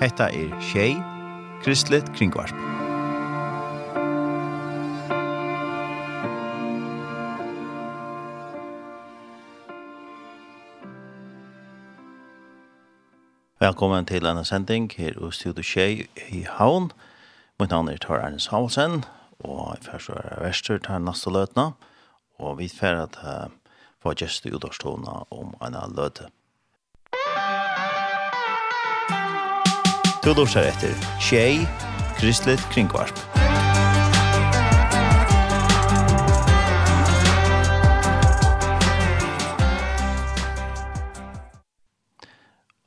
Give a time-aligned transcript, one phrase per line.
[0.00, 0.94] Hetta er Shay
[1.62, 2.54] Kristlet Kringvarp.
[13.60, 16.88] Velkommen til denne sending her hos Studio Shay i Havn.
[17.60, 19.04] Mitt navn er Tor Ernst Havnsen,
[19.44, 21.72] og jeg først er verster til neste løtene.
[22.38, 23.52] Og vi får at uh,
[24.00, 26.32] få gjester i utårstående om en løte.
[30.24, 31.66] Du lursar etter Tjei,
[32.18, 33.16] Kristelig Kringvarp.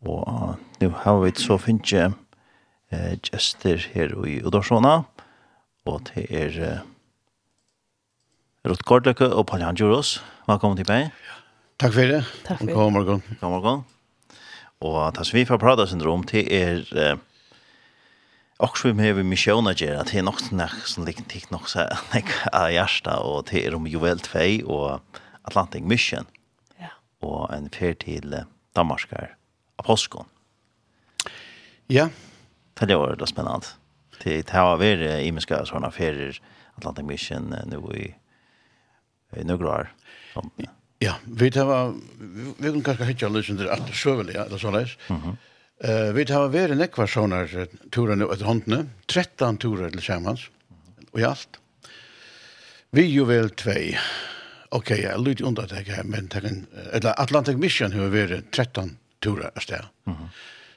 [0.05, 4.99] Og nu har vi så finnes eh, gjester her i Udorsona,
[5.89, 6.83] og det er eh,
[8.69, 10.19] Rott Gårdløkke og Paljan Juros.
[10.45, 11.09] Velkommen til meg.
[11.81, 12.21] Takk for det.
[12.45, 12.77] Takk for det.
[12.77, 13.25] God morgen.
[13.41, 13.83] God morgen.
[14.83, 17.21] Og det som vi får prata syndrom, det er eh,
[18.63, 21.87] også vi med misjon å gjøre, det er nok snakk som ligger tikk nok så
[22.13, 26.27] nek av hjärsta, og det er om Juvel 2 og Atlantic Mission.
[26.81, 26.91] Ja.
[27.23, 29.35] Og en fer til Danmark Danmarkar
[29.77, 30.27] Apostkon.
[31.89, 32.09] Ja.
[32.73, 33.69] Det var det spennende.
[34.23, 36.39] Det det har vært i imenska sånne ferier
[36.77, 38.07] Atlantic Mission nå i,
[39.37, 39.91] i noen år.
[40.33, 40.71] Sånt, ja.
[41.03, 41.93] Ja, vi tar
[42.57, 44.97] vi kan kanskje där att til alt søvelig, eller så leis.
[46.13, 50.45] vi tar vært nekvar sånne turer nå etter håndene, 13 turer til Sjæmans,
[51.11, 51.59] og i alt.
[52.95, 53.97] Vi jo vel tvei,
[54.71, 59.65] ok, jeg lyder under det her, men eller Atlantic Mission har vært 13 turer av
[59.65, 59.89] sted.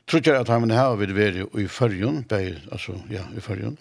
[0.07, 3.79] Tror jeg at han har vært vært i förjun, bei, altså, ja, i förjun.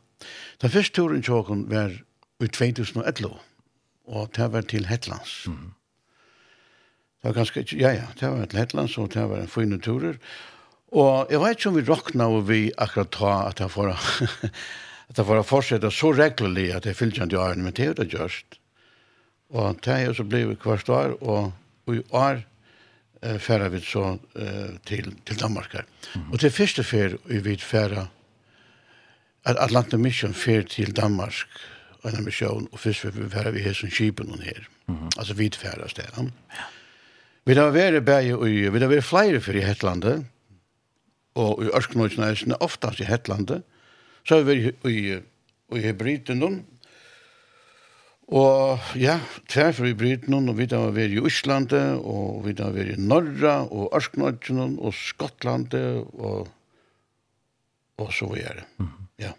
[0.61, 1.89] Den første turen tjåkon var
[2.39, 3.33] i 2011,
[4.05, 5.47] og det var til Hetlands.
[5.47, 5.73] Mhm.
[7.25, 10.19] Det var ganske, ja, ja, det var et Lettland, så det var en fine turer.
[10.93, 13.87] Og jeg vet ikke om vi råkna og vi akkurat ta at jeg får,
[15.09, 17.95] at jeg får fortsette så reglerlig at jeg fyllt kjent i årene, men det er
[17.97, 18.59] det gjørst.
[19.57, 22.43] Og det er så ble vi kvart år, og i år
[23.23, 25.89] eh, færa vi så eh, til, til Danmark her.
[26.13, 26.31] Mm -hmm.
[26.33, 28.05] Og til første fer vi vidt færa
[29.45, 31.33] at Atlanta Mission fer til Danmark
[32.03, 34.61] og en mission, og først vi færa vi her som kipen her.
[34.87, 35.09] Mm -hmm.
[35.17, 36.31] Altså vidt færa stedet.
[36.53, 36.63] Ja.
[37.45, 40.25] Vi har vært bæge og vi har vært flere for i Hetlandet,
[41.35, 43.65] og i Ørsknøysnæsene, oftast i Hetlandet,
[44.25, 45.19] så har vi vært i, i,
[45.77, 46.63] i Hebriden,
[48.25, 52.95] Og ja, tverfer i Brytnen, og vi har vært i Øslandet, og vi har vært
[52.95, 56.49] i Norra, og Ørsknøtjen, og Skottlandet, og,
[58.01, 58.65] og så videre.
[58.81, 58.89] Mm.
[59.21, 59.35] Ja.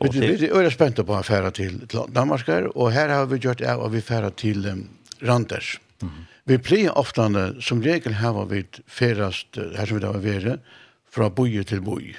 [0.00, 0.48] Og vi, til...
[0.48, 3.84] vi er spente på å fære til, til Danmark, og her har vi gjort av
[3.84, 4.86] at vi fære til um,
[5.20, 5.76] Randers.
[6.06, 6.26] -hmm.
[6.44, 10.58] Vi pleier ofte, som regel har vi ferast, her som vi da var vere,
[11.10, 12.14] fra boi til boi.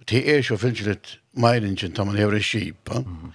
[0.00, 2.90] Og det er så finnes litt meiringen da man hever i skip.
[2.90, 3.32] Mm -hmm.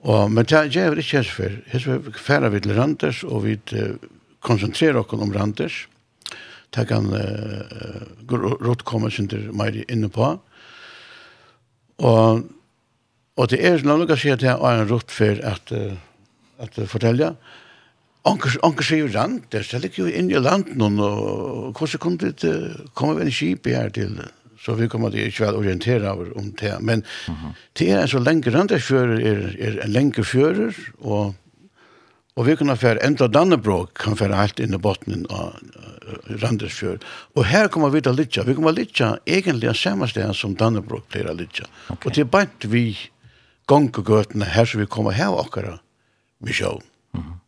[0.00, 1.62] og, men det gjør vi ikke hesfer.
[1.66, 3.96] Hesfer færer vi til Randers, og vi uh,
[4.40, 5.88] konsentrerer oss om Randers.
[6.74, 10.40] Det kan uh, rått komme sin til meg inne på.
[11.98, 12.42] Og,
[13.36, 15.96] og det er noe å si at jeg har en rått for at, uh,
[16.58, 17.26] at uh, fortelle.
[17.26, 17.36] Og
[18.28, 22.18] Onkel onkel sier jo land, det er ligger jo inn i landen, og hvordan kom
[22.20, 24.18] det til, kommer vi en skip her til,
[24.60, 27.54] så vi kommer til ikke vel orientere over om det, men mm -hmm.
[27.78, 31.34] det er en så lenge randersfører, er, er en lenge fører, og,
[32.36, 36.98] og vi kan fære enda Dannebråk, kan fære alt inn i botten av uh, randersfører,
[37.34, 38.46] og her kommer vi til å lytte.
[38.46, 41.64] vi kommer til å lytte egentlig av samme sted som Dannebråk pleier å lytte.
[41.88, 42.06] okay.
[42.06, 42.98] og det er bare vi
[43.66, 45.80] gongegøtene her som vi kommer her akkurat,
[46.40, 46.80] vi sjå.
[47.14, 47.39] Mm -hmm.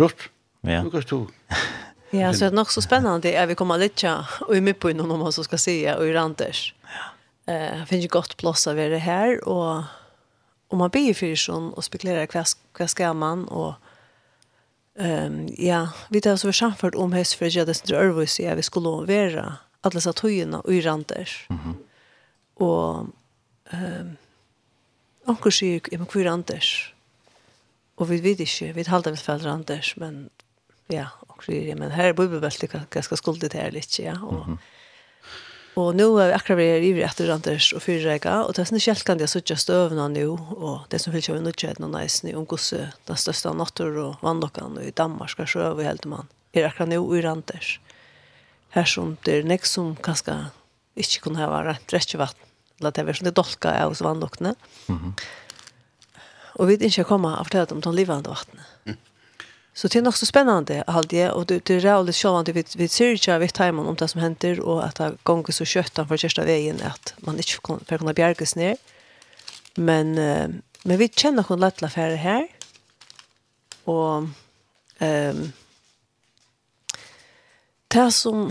[0.00, 0.28] Rått.
[0.60, 0.82] Ja.
[0.82, 1.26] Lukas stå.
[2.10, 4.90] Ja, så det er nog så spännande at vi kommer lite och i med på
[4.90, 6.74] innom om man som skal si, och i Randers.
[7.46, 7.54] Ja.
[7.54, 9.84] Eh, finns ju gott plats av det här och
[10.68, 12.44] om man blir för sån och spekulerer hva,
[12.78, 13.74] hva skal man och
[14.98, 18.40] ehm um, ja, vi tar så vi samfört om häst för jag det så Örvus
[18.40, 21.46] at vi skulle vara alla så tojorna och i Randers.
[21.48, 21.60] Mhm.
[21.60, 21.76] Mm
[22.54, 23.06] och
[23.70, 24.16] ehm um,
[25.24, 26.94] Onkel sier, jag men kvar Anders.
[28.00, 30.30] Och vi vet ikke, vi halda med föräldrar Anders, men
[30.86, 32.52] ja, och ja, men här borde vi väl
[32.90, 34.12] ganska skuldigt här lite, ja.
[34.22, 34.58] Och mm -hmm.
[35.74, 38.80] Och nu har vi akkurat varit i efter Anders och Fyrrega, och det är sånn
[38.80, 42.90] kjelkande jeg suttet støvna nu og det som fyllt av nødgjøyden og næsne om gosse
[43.06, 46.98] den største natter og vannlokkene i Danmark skal sjøve vi helt man er akkurat nu
[47.14, 47.78] i Anders
[48.74, 50.50] her som det er nek som kanskje
[50.96, 52.46] ikke kunne ha vært rett vatten
[52.80, 54.54] eller det er sånn det dolka av vannlokkene
[54.88, 55.12] mm -hmm.
[56.54, 58.66] Og vi ikke komma og fortelle om de livende vattnet.
[58.84, 58.98] Mm.
[59.74, 62.64] Så det er nok så spennende, alt det, og det, det er rævlig sjående, vi,
[62.74, 66.08] vi ser ikke av timen om det som henter, og at det gonger så kjøttan
[66.10, 68.82] for kjørsta veien, at man ikke kan, for kunne bjerges ned.
[69.78, 70.18] Men,
[70.84, 72.48] men vi kjenner noen lettla færre her,
[73.88, 74.28] og
[75.00, 75.40] um,
[77.94, 78.50] det som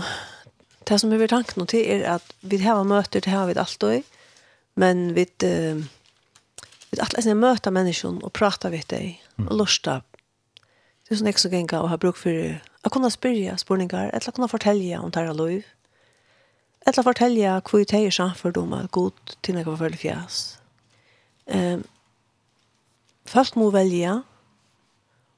[0.90, 4.08] det som er tanken til er at vi har møter, det har vi alltid,
[4.80, 5.84] men vi uh,
[6.90, 10.02] vi att läsa möta människor och prata vid dig och lusta.
[11.08, 14.48] Det är sån extra gänga och har bruk för att kunna spyrja spurningar, eller kunna
[14.48, 15.62] fortälja om tæra lov.
[16.86, 20.58] Eller fortälja hur det är samfördomar god till några för fjärs.
[21.46, 21.84] Um,
[23.26, 24.24] Folk må välja.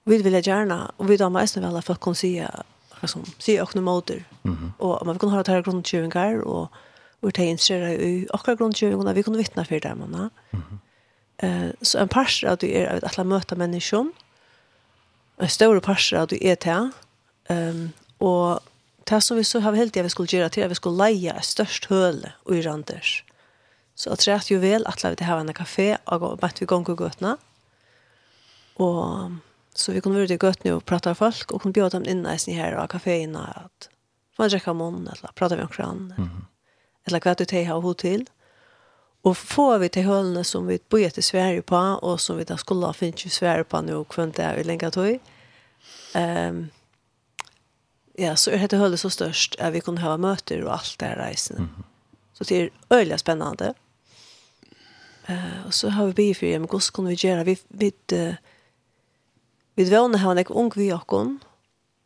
[0.04, 2.48] Vi vill gärna, och vi damer är snälla att folk kan se
[3.04, 4.24] som se och nu motor.
[4.42, 4.74] Mhm.
[4.78, 6.72] Och man kan ha det här grundtjuvingar och
[7.20, 9.96] tar det är intresserade i och grundtjuvingar vi kan vittna för det
[10.52, 10.78] Mm -hmm.
[11.42, 14.12] Eh, så en parser av det er at jeg møter mennesker.
[15.42, 16.92] En større parser av det er til.
[17.50, 17.92] Um,
[18.22, 18.62] og
[19.10, 21.34] det som vi så har helt det vi skulle gjøre til, at vi skulle leie
[21.34, 23.24] et størst høle i Randers.
[23.98, 27.02] Så jeg tror jo vel at vi har en kafé, og bare vi gong og
[27.02, 27.36] gøtene.
[28.78, 29.40] Og
[29.76, 32.26] så vi kunne være til gøtene og prate med folk, og kunne bjøre dem inn
[32.26, 33.90] i her av kaféene, at
[34.38, 36.14] man drikker munnen, eller prate med omkring.
[36.18, 36.46] mm -hmm.
[37.06, 38.20] eller hva du tar og hod til.
[38.20, 38.41] Mm
[39.22, 42.58] Och får vi till hølene som vi bor i Sverige på och som vi da
[42.58, 45.20] skulle ha finnet i Sverige på nu och det er vi länge tog.
[46.16, 46.70] Ehm um,
[48.18, 51.06] ja, så er dette hållet så störst at vi kunde ha möter och allt det
[51.06, 51.58] här reisen.
[51.58, 51.84] Mm -hmm.
[52.34, 53.74] Så det är öliga spännande.
[55.28, 58.34] Eh och så har vi bifyr med hvordan kunne vi göra vi vi, uh,
[59.76, 61.14] vi våna har en ung vi och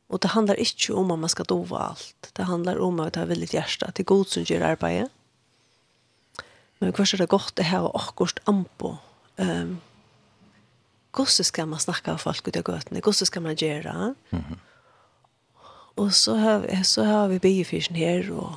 [0.07, 2.29] och det handlar inte om att man ska dova allt.
[2.33, 5.11] Det handlar om att ha väldigt hjärta till god som gör arbetet.
[6.79, 8.97] Men hva er det godt det her og akkurat anpå?
[9.39, 9.77] Um,
[11.15, 13.01] hvordan skal man snakke av folk ut av gøtene?
[13.01, 14.15] Hvordan skal man gjøre?
[14.31, 14.57] Mm -hmm.
[15.95, 18.55] Og så har, vi, så har vi biefyrsen her, og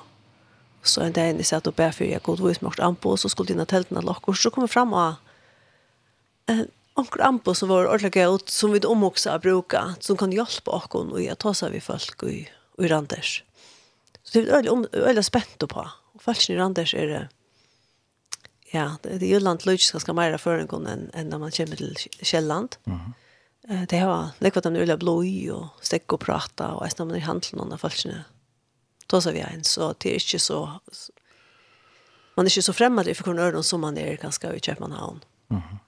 [0.83, 3.53] så en dag jeg satt og ber for jeg god vismakt anpå, og så skulle
[3.53, 5.15] dine teltene lukke, og så kom vi frem og
[6.49, 6.67] en
[6.99, 10.91] onkel anpå som var ordentlig gøy, som vi omhåksa å bruke, som kan hjelpe oss,
[10.95, 12.49] og jeg tar seg vi folk i,
[12.79, 13.45] i Randers.
[14.25, 15.85] Så det er veldig, veldig spent på.
[16.15, 17.23] Og folk i Randers er det,
[18.71, 22.77] ja, det är Jylland lutsch ganska mer en än, än när man kommer till Kjelland.
[22.85, 23.13] Mm -hmm.
[23.71, 27.21] Uh, det har lekvat om ulla bloj och stäck och prata och ästna man i
[27.21, 28.25] handeln och när falskna.
[29.07, 30.81] Då så vi en så det är inte så
[32.35, 35.25] man är inte så främmande för kon öron som man är ganska i Köpenhamn.
[35.49, 35.63] Mhm.
[35.63, 35.79] Mm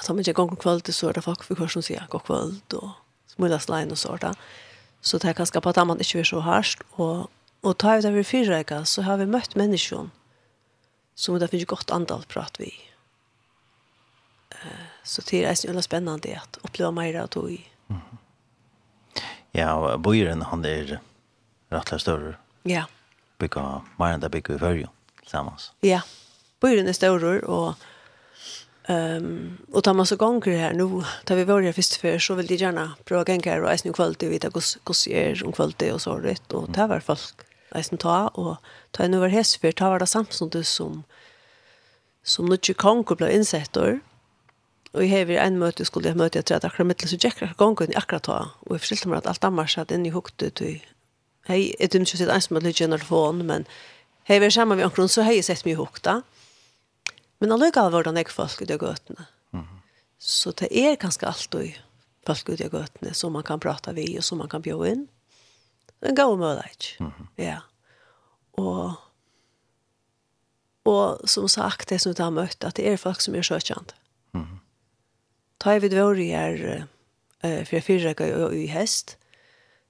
[0.00, 2.22] att om inte gång kväll till så där det folk för kvar som säger god
[2.22, 2.88] kväll och
[3.26, 4.34] smulla slime och sådär.
[5.00, 7.30] Så det är ganska på att man inte är så harst och
[7.60, 10.10] och tar ut vi fyra så har vi mött människor
[11.20, 12.74] som det finns gott antal prat vi.
[14.54, 14.70] Uh,
[15.02, 17.60] så det är ju spännande att uppleva mer av det.
[17.88, 18.00] Mm.
[19.52, 21.00] Ja, bojen han är
[21.68, 22.34] rätt större.
[22.62, 22.84] Ja.
[23.38, 24.88] Bygga mer än det bygger i förr
[25.20, 25.72] tillsammans.
[25.80, 26.00] Ja,
[26.60, 27.74] bojen är större och
[28.84, 32.34] Ehm um, och tar man så gånger här nu tar vi våra först för så
[32.34, 35.92] vill de gärna prova gänga och äta nu kvalitet vita hur hur är om kvalitet
[35.92, 38.56] och så rätt och ta var folk eisen ta, og
[38.92, 41.04] ta en over hesfyr, ta var det samtidig som
[42.22, 44.00] som nødvendig konger ble innsettor,
[44.92, 47.32] og jeg hever en møte, skulle jeg møte, jeg tror at akkurat mitt, så jeg
[47.32, 50.50] akkurat i akkurat ta, og jeg forstilte meg at alt Danmark satt inn i hukte,
[50.50, 53.66] og hei, jeg dømte ikke sitt ensmål i telefon, men
[54.28, 56.20] hei, vi er sammen med omkron, så hei, jeg sett mye hukta.
[57.40, 59.26] Men allukkall var det nek folk ut i gøtene.
[60.20, 61.56] Så det er ganske alt
[62.26, 65.06] folk ut i gøtene, som man kan prata vi, og som man kan bjøre inn.
[66.00, 66.96] Det er en god mulighet.
[67.00, 67.26] Mm -hmm.
[67.38, 67.58] Ja.
[68.52, 68.92] Og,
[70.84, 73.94] og som sagt, det som du har møtt, at det er folk som er søkjent.
[74.32, 74.58] Mm -hmm.
[75.60, 76.86] Ta jeg vidt vår her,
[77.44, 79.18] uh, for jeg fyrer i, i, hest,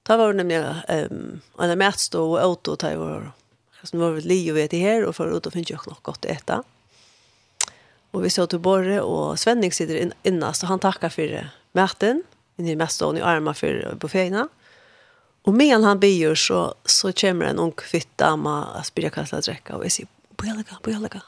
[0.05, 3.31] ta var nemlig um, en mætstå og auto, ta jeg var,
[3.83, 6.03] som var vel li og vet i her, og for ut og finner jeg nok
[6.03, 6.61] godt etter.
[8.13, 12.21] Og vi så til Borre, og Svenning sitter in, innast, og han takker for mæten,
[12.57, 14.43] i mest og i armen for buffeina.
[14.43, 14.60] Mm
[15.43, 19.45] Och medan han byr så, så kommer en ung kvitt dama att spyrja kasta att
[19.45, 19.75] dräcka.
[19.75, 21.21] Och jag säger, börja lägga, börja lägga.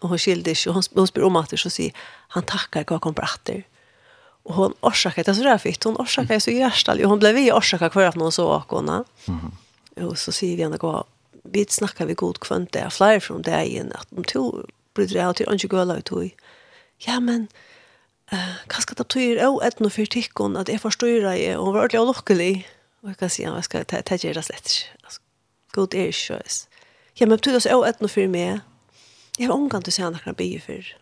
[0.00, 0.72] Och hon skilde sig.
[0.72, 1.92] Hon, hon spyr om att det så säger,
[2.28, 3.66] han tackar kvar kom på atter.
[4.42, 5.84] Och hon orsakar, det är så där fitt.
[5.84, 6.40] Hon orsakar mm.
[6.40, 7.04] så hjärstall.
[7.04, 9.04] Hon blev vi orsakar kvar att någon så åkorna.
[9.28, 10.08] Mm.
[10.08, 11.04] Och så säger vi henne, gå,
[11.42, 12.90] vi snackar vi god kvänt det.
[12.90, 13.92] Flyer från det igen.
[13.94, 14.64] Att de tog,
[14.94, 16.10] blir det här till inte gula ut.
[16.98, 17.48] Ja, men...
[18.32, 21.86] Uh, kanskje det betyr også etnå for tikkene at jeg forstår det, og hun var
[21.86, 22.66] ordentlig og lukkelig.
[23.08, 24.70] Och jag kan säga jag ska ta ta det där slätt.
[25.02, 25.20] Alltså
[25.72, 26.68] god är schysst.
[27.14, 28.60] Ja, men betyder så att nu för mig.
[29.38, 30.96] Jag har omgång att säga några bier för.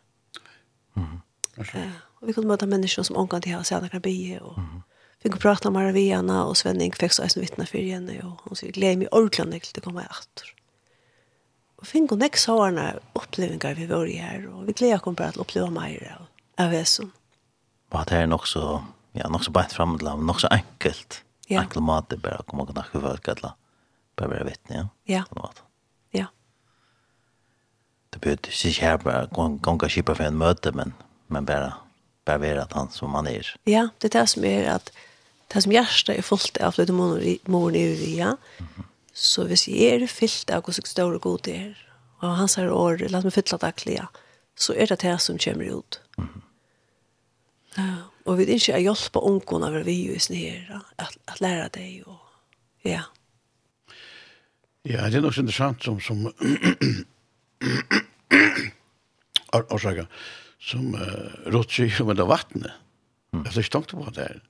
[0.96, 1.20] Mm.
[1.56, 1.64] Ja,
[2.20, 4.82] och vi kunde möta människor som omgång till att säga några bier och mm.
[5.22, 8.56] vi kunde prata med Mariana og Svenning fikk så eisen vittne for henne Og hun
[8.56, 10.42] sier, hon meg ordentlig til å komme kommer att.
[11.76, 15.40] Och fick hon nästa årna opplevelser vi var i här och vi oss bare til
[15.40, 16.18] å oppleve mer
[16.58, 17.12] av hva som.
[17.90, 21.25] Og det er nok så ja, nok så bare bara framåt, nok så enkelt.
[21.46, 21.60] Ja.
[21.60, 23.54] Enkla mat det bara komma kunna skjuta folk alla.
[24.16, 25.24] Bara vara vittne, ja.
[25.32, 25.52] Ja.
[26.10, 26.26] Ja.
[28.10, 29.26] Det behöver sig här bara
[29.56, 30.92] gånga skippa för en möte men
[31.26, 31.72] men bara
[32.24, 33.56] bara vara att han som han är.
[33.64, 34.92] Ja, det är det som är att
[35.54, 38.36] det som hjärsta är fullt av lite morgon i vi, ja.
[39.16, 41.76] Så hvis jeg er fyllt av hvordan stor og god det er,
[42.20, 44.10] og hans her år, la meg fylle daglig, ja,
[44.56, 46.00] så er det det som kommer ut.
[46.18, 46.45] Mm -hmm.
[47.76, 51.86] Ja, og vi er ikke hjelpe ungene over vi i snøyre, at, at lære det
[52.00, 52.16] jo.
[52.86, 53.02] Ja.
[54.86, 56.26] Ja, det er nok interessant som, som
[59.56, 60.06] Årsaka,
[60.62, 62.72] som uh, rått seg om det vattnet.
[63.34, 63.42] Mm.
[63.42, 64.40] Jeg har ikke tenkt på det her.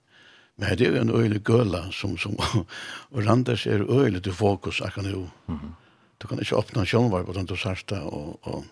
[0.57, 2.37] Men det er jo en øyelig gøla som, som
[3.13, 5.27] og Randers er øyelig til fokus akkurat nå.
[5.49, 5.75] Mm.
[6.21, 8.65] Du kan ikke åpne sjønvar på den du sørste og, og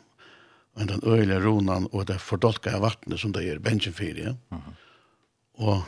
[0.75, 4.33] og den øyelige ronan og det fordolka vattnet som det er bensinfyr, ja.
[4.51, 4.75] Mm -hmm.
[5.55, 5.83] Og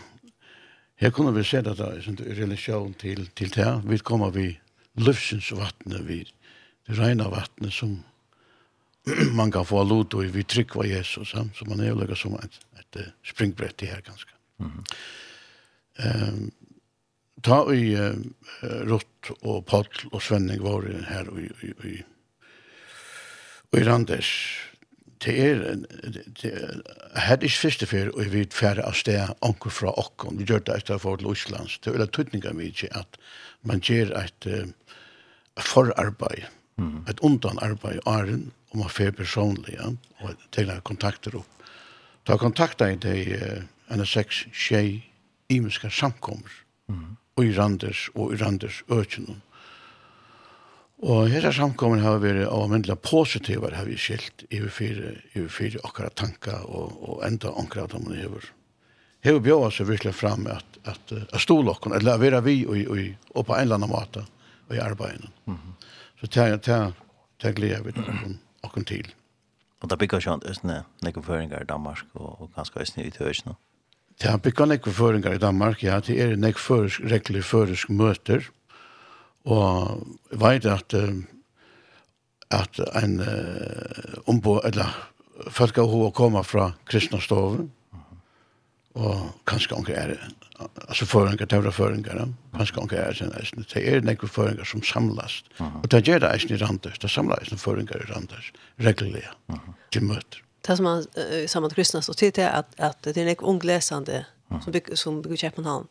[0.96, 4.58] her kunne vi se det da, i relasjon til, til det, vi kommer vi
[4.94, 6.24] løfsens vattnet, vi
[6.86, 7.98] det regna vattnet som
[9.38, 11.44] man kan få lot og vi trykker Jesus, ja?
[11.54, 14.30] så man er jo som et, et springbrett i her ganske.
[14.58, 14.84] Mm -hmm.
[16.32, 16.50] um,
[17.42, 18.16] ta i uh,
[18.62, 22.02] Rott og Paul og Svenning var her i, i, i,
[23.78, 24.58] i Randers,
[25.24, 25.62] det er,
[26.42, 26.50] det
[27.14, 30.38] er ikke første fyr, og vi færre av sted anker fra okken.
[30.38, 31.78] Vi gjør det etter for til Østlands.
[31.78, 33.18] Det er veldig tydninger vi ikke at
[33.66, 34.68] man gjør et uh,
[35.56, 36.44] forarbeid,
[36.76, 37.06] mm.
[37.08, 41.66] et undan arbeid i åren, og man fyr personlig, ja, og tegner kontakter opp.
[42.26, 45.00] Da kontakter jeg det uh, en av seks tjej,
[45.48, 46.60] imenska samkommer,
[46.92, 47.16] mm.
[47.38, 49.40] og i Randers og i Randers økjennom.
[51.04, 54.70] Og hese samkommer har vært avmyndelig positiver, har vi skilt i vi
[55.52, 58.46] fire akkurat tanker og, og enda akkurat om det hever.
[59.26, 63.02] Hever bjør oss virkelig fram at, at, at stolokken, eller være vi og, og,
[63.34, 64.24] og på en eller annen måte
[64.68, 65.28] og i arbeidet.
[65.46, 65.84] Mm -hmm.
[66.20, 66.92] Så det er
[67.42, 69.14] det gleder vi noen til.
[69.80, 73.54] Og det bygger sånn østene nekkeføringer i Danmark og, og ganske østene i Tøysene?
[74.22, 76.00] Det har bygger nekkeføringer i Danmark, ja.
[76.00, 78.48] Det er nekkeførisk regler førisk møter
[79.46, 81.22] Og jeg vet at, uh,
[82.50, 84.90] at en uh, ombo, eller
[85.52, 87.70] folk av henne kommer fra kristna stoven,
[88.96, 90.18] og kanskje ikke er det,
[90.88, 92.22] altså føringer, tævra føringer,
[92.56, 93.64] kanskje ikke er det eisne.
[93.68, 97.44] Det er nekker føringer som samlas, Og det gjør det eisen i randers, det samlas
[97.44, 99.36] eisen føringer i randers, regulere,
[99.92, 100.40] til møter.
[100.66, 101.04] Det som man,
[101.46, 104.24] sammen med kristna, så tid til at, at det er nekker unglesende
[104.62, 105.86] som bygger, som bygger Kjeppenhavn,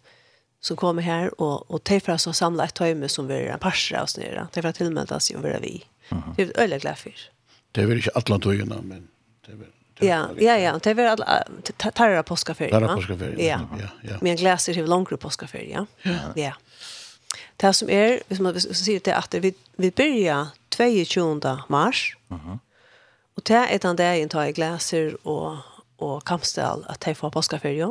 [0.66, 3.60] som kommer här och och tar för oss att samla ett hem som vi en
[3.60, 4.48] passar oss ner.
[4.54, 5.84] Det var till med att se över vi.
[6.36, 7.20] Det är öle glaffir.
[7.72, 9.08] Det är väl inte alla tojorna men
[9.46, 9.58] det är
[10.00, 11.24] Ja, ja, ja, det är väl
[11.94, 12.72] tarra påskaferie.
[12.72, 13.48] Tarra påskaferie.
[13.48, 14.18] Ja, ja, ja.
[14.22, 16.14] Men gläser till långt påskaferie, ja.
[16.36, 16.54] Ja.
[17.58, 20.48] Det som är, hvis man säger det att vi, vi börjar
[21.06, 21.58] 22.
[21.68, 22.60] mars, uh -huh.
[23.36, 25.58] og det er den dagen tar jeg gläser og,
[25.98, 27.90] og kampstel at jeg får påskaferie,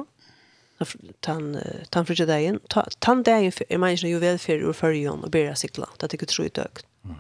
[1.20, 1.58] tan
[1.90, 2.60] tan för dagen
[2.98, 6.48] tan dagen är man ju vel för ur förjon och börja cykla det tycker tror
[6.54, 6.68] jag
[7.04, 7.16] mm.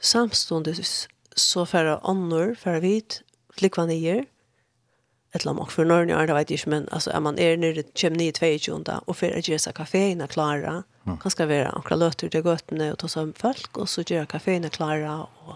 [0.00, 3.22] samstundes så för annor för vit
[3.54, 4.24] flickvan är
[5.32, 8.32] ett lam och för norr det vet inte men alltså är man er nere chimney
[8.58, 11.18] 22 och för att göra kaféerna klara mm.
[11.18, 14.68] kan ska vara ankra lötter till götterna och ta som folk och så göra kaféerna
[14.68, 15.54] klara och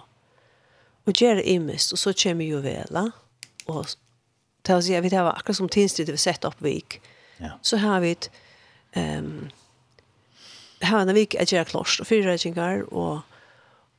[1.04, 3.10] och göra imist och så kommer ju väl
[3.64, 3.86] och
[4.62, 7.00] til å si at vi har akkurat som tidsstid vi sett opp vik,
[7.42, 7.56] ja.
[7.62, 8.30] så har vi et
[8.96, 9.50] um,
[10.82, 13.22] har en vik at gjøre klosj og fyrreikinger og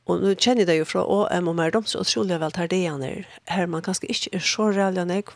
[0.04, 2.68] Og nu kjenner jeg det jo fra OM og mer de så utrolig vel tar
[2.68, 3.28] det igjen her.
[3.48, 5.30] Her man kanskje ikke er så rævlig enn jeg,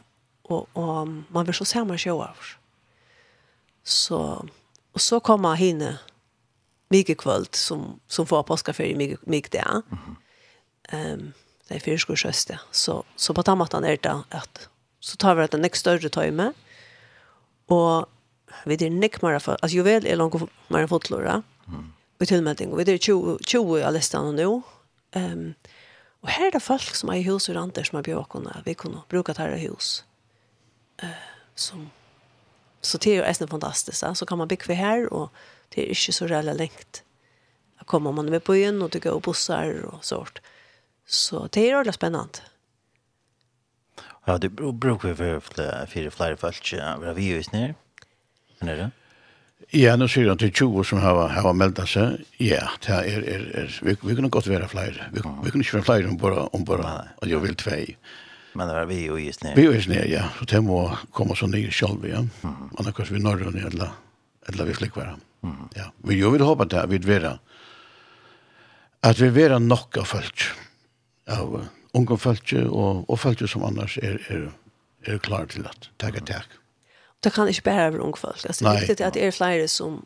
[0.44, 2.50] og, og man vil så se meg sjå av.
[3.80, 4.18] Så,
[4.92, 5.94] og så kommer henne
[6.92, 9.64] mye kvöld som, som får påskaferie mye, mye det.
[9.64, 10.16] Mm -hmm.
[10.92, 11.32] um,
[11.68, 12.58] det er fyrskursøste.
[12.72, 14.68] Så, så på den är det at
[15.08, 16.52] så tar vi det en större tajme.
[17.66, 18.06] Och
[18.64, 20.34] vi det nick mer för alltså ju väl är långt
[20.68, 21.92] mer enn fotlåra, mm.
[22.20, 23.84] og tilmelding, og vi det 20, 20
[24.16, 24.62] av nu.
[25.12, 25.54] Ehm um,
[26.20, 29.02] och här är det folk som har hus og ranter som er bjørkene, vi kunne
[29.08, 30.04] bruke det her i hus,
[31.02, 31.10] uh,
[31.54, 31.90] som,
[32.80, 33.50] så det är ju fantastiskt
[34.00, 35.32] fantastisk, så kan man bygga här och
[35.68, 37.02] det är inte så reelle längt.
[37.84, 40.38] kommer man med på igen och det och bussar och sånt,
[41.06, 42.40] så det er ordentlig spennende,
[44.28, 45.40] Ja, det brukar vi för
[45.86, 47.74] för flera folk av vi just nu.
[48.60, 48.90] Men det?
[49.70, 52.24] Ja, nu ser jag till 20 som har har meldt seg.
[52.36, 55.08] Ja, det er, er, er, vi vi kunne godt være flere.
[55.12, 57.96] Vi vi kunne ikke være flere om bare, om bare at jeg vil tvei.
[58.54, 59.54] Men det är vi jo i nu.
[59.54, 60.28] Vi jo i nu, ja.
[60.38, 62.20] Så det må komme så nye selv, ja.
[62.20, 62.70] Mm.
[62.78, 63.90] Annars kanske vi når det nedla
[64.48, 65.16] eller vi flick vara.
[65.76, 67.38] Ja, vi jo vil håpe at vi vil være
[69.02, 70.42] at vi vil være nok av folk
[71.26, 71.66] av uh,
[71.98, 74.48] unge følge og, og følge som annars er, er,
[75.06, 76.58] er klar til at takk og takk.
[77.24, 78.44] Det kan ikke bare være unge folk.
[78.44, 80.00] Altså, det er viktig at det er flere som,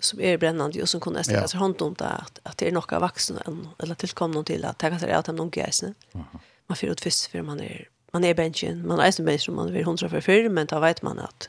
[0.00, 1.58] som er brennende og som kunne nesten ja.
[1.60, 3.44] hånd om det, at, at det er noe vaksne
[3.82, 5.94] eller tilkommende til at takk at det er at de unge eisene.
[6.14, 9.74] Man får ut først før man er man er benchen, man er eisen benchen, man
[9.74, 11.48] er hundra for før, men da vet man at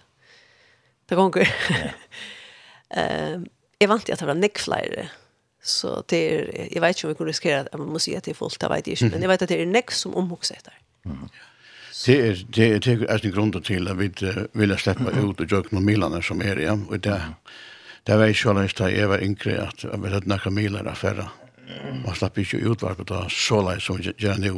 [1.10, 1.38] det går
[2.96, 3.36] Ja.
[3.38, 3.44] uh,
[3.82, 5.10] jeg vant til at det var nekk flere
[5.66, 8.24] Så det är, jag vet inte om vi kan riskera att man måste säga att
[8.24, 9.06] det är folk, det vet jag inte.
[9.06, 10.78] Men jag vet att det är näck som omhuxar där.
[11.06, 11.30] Mm.
[12.06, 14.12] Det är det är det är en grund till att vi
[14.52, 17.22] vill släppa ut och jöka med milarna som är ja och det
[18.04, 20.92] det var ju så lätt att jag var yngre att jag vill ha några Milaner
[20.92, 21.30] affärer
[22.06, 24.52] man slapp inte ut vart så lätt som jag nu.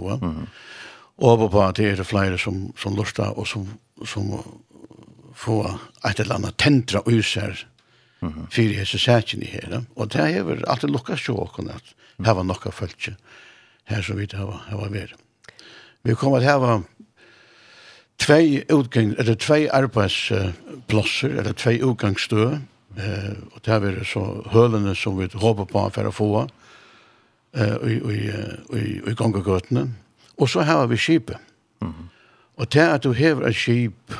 [1.15, 3.69] Och på det är det flera som som lustar och som
[4.05, 4.43] som
[5.35, 7.67] får ett eller annat tentra och user
[8.21, 8.49] Mm -hmm.
[8.49, 9.81] Fyrir hese sætjen i her.
[9.95, 11.83] Og det er alltid lukka sjåkon at
[12.25, 13.15] her var nokka føltje
[13.85, 15.13] her som vi det har vært.
[16.03, 16.83] Vi kommer til her
[18.17, 22.59] tvei utgang, eller tvei arbeidsplasser, eller tvei utgangsstø,
[22.97, 26.29] eh, og det er så hølene som vi håper på for å få
[27.53, 28.19] eh, i, i,
[28.79, 29.87] i, i gangegøtene.
[30.37, 31.37] Og så har vi skipet.
[31.81, 32.07] Mm -hmm.
[32.57, 34.13] Og det at du hever et skip,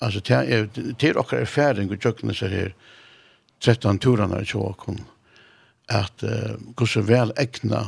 [0.00, 0.66] altså det er,
[1.00, 2.72] det er okker erfaring og tjøkkenes her,
[3.60, 5.00] 13 turene i Tjåkon,
[5.92, 7.84] at uh, hvordan vel egna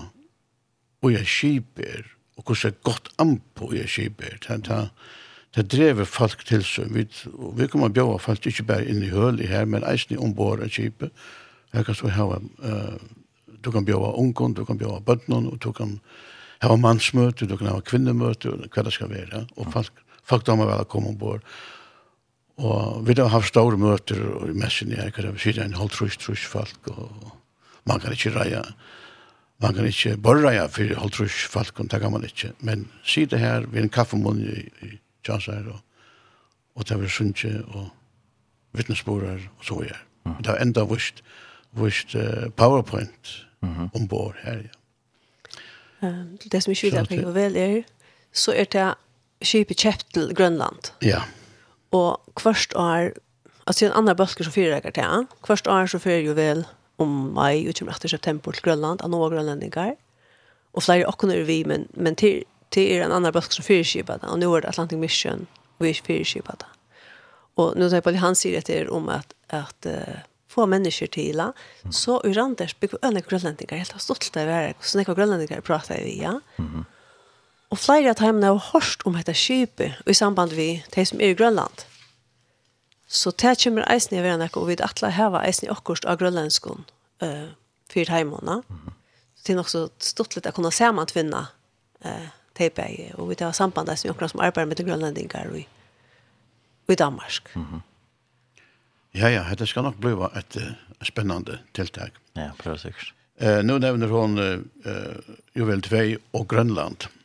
[1.04, 4.80] og jeg kjiper, og hvordan godt anpå jeg kjiper, det, det,
[5.56, 6.92] det drever folk til seg.
[6.92, 7.06] Vi,
[7.56, 10.64] vi kommer bjøve folk ikke bare inn i høl i her, men eisen i ombord
[10.64, 11.14] av kjipet.
[11.72, 12.96] Her kan så ha, uh,
[13.64, 15.98] du kan bjøve ungen, du kan bjøve bøtten, og du kan
[16.62, 19.46] ha mannsmøte, du kan ha kvinnemøte, hva det skal være.
[19.56, 21.44] Og folk, folk da må vel komme ombord.
[22.56, 26.16] Og vi har haft store møter i messen i hva vi sier, en halv trus,
[26.16, 27.34] trus folk, og
[27.84, 28.62] man kan ikke reie,
[29.60, 32.54] man kan ikke bare reie for halv trus folk, og det kan man ikke.
[32.60, 35.82] Men sier det her, vi er en kaffemunn i, i Tjansar, og,
[36.76, 37.90] og det er sunnje, og
[38.76, 40.02] vittnesborer, og så gjør.
[40.24, 40.40] Mm.
[40.40, 41.22] Det er enda vist,
[41.76, 43.88] vist uh, powerpoint mm -hmm.
[43.94, 44.74] ombord her, ja.
[46.02, 47.82] Um, det som er skyldig på vel er,
[48.32, 48.94] så er det
[49.42, 50.92] skipet kjøpt til Grønland.
[51.02, 51.08] Ja.
[51.08, 51.22] Yeah.
[51.94, 53.12] Og kvørst er,
[53.66, 56.64] altså en annan bøsker som fyrer jeg til, kvørst er så fyrer jo vel
[56.98, 59.96] om mai, utom etter september til Grønland, av noen grønlendinger.
[60.76, 62.44] Og flere åkken er vi, men, men til,
[62.74, 65.46] til er en annan bøsker som fyrer skipet, og nå er det Atlantic Mission,
[65.80, 66.64] vi er fyrer skipet.
[67.56, 70.18] Og nå tar jeg på det han sier etter om at, at uh,
[70.52, 71.40] få mennesker til,
[71.92, 76.18] så urandes bygger øyne grønlendinger, helt stolt av å være, så nekker grønlendinger prater vi,
[76.24, 76.36] ja.
[76.58, 76.84] Mm -hmm
[77.70, 81.34] Og flere av heimene har hørt om dette skipet i samband med de som er
[81.34, 81.84] i Grønland.
[83.06, 86.84] Så det kommer eisen i verden, og vi atler heva eisen i akkurat av grønlandskolen
[87.22, 87.54] uh,
[87.90, 88.32] fyrt Mm
[89.34, 91.46] Så det er nok så stort litt å kunne se man tvinne
[92.04, 95.66] uh, teipegi, og vi tar samband med de som arbeider med de grønlandingar i,
[96.88, 97.50] i Danmark.
[97.54, 97.80] Mm -hmm.
[99.14, 102.12] Ja, ja, det skal nok bli et uh, spennende tiltak.
[102.36, 103.14] Ja, prøv sikkert.
[103.42, 104.58] Uh, nu nevner hon uh,
[105.54, 106.96] Juvel 2 og Grønland.
[107.08, 107.15] Mm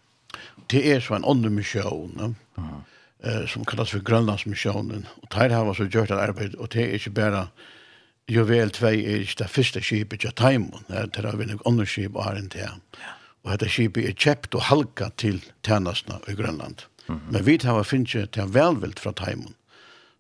[0.72, 2.18] det er så en åndelig misjon.
[2.22, 2.82] Uh -huh.
[3.24, 5.08] eh, som kallas for Grønlandsmissionen.
[5.22, 7.48] Og der har så gjort et arbeid, og det er ikke bare
[8.30, 12.16] jo vel 2 er ikke det første skipet til Taimon, det er en andre skip
[12.16, 12.52] og RNT.
[12.52, 12.70] til.
[13.44, 16.86] Og dette skipet er kjept og halka til tjenestene i Grønland.
[17.08, 17.32] Mm -hmm.
[17.32, 19.56] Men vi har finnet til velvilt fra Taimon,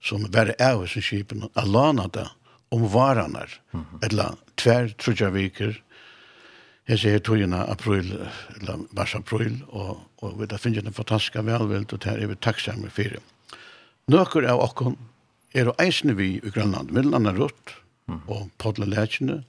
[0.04, 2.28] som bare er hos skipene, lana det,
[2.72, 4.06] om varene, mm -hmm.
[4.06, 5.74] eller tver, tror jeg viker,
[6.88, 8.28] jeg sier togene april,
[8.60, 12.38] eller mars april, og og vi har finnet en fantastisk velvild, og det er vi
[12.38, 13.17] takksamme for.
[14.12, 14.97] Nøkker av okken
[15.57, 17.73] er å eisne vi i Grønland, mellom andre rutt,
[18.07, 18.21] mm.
[18.27, 19.41] og podle lærkene,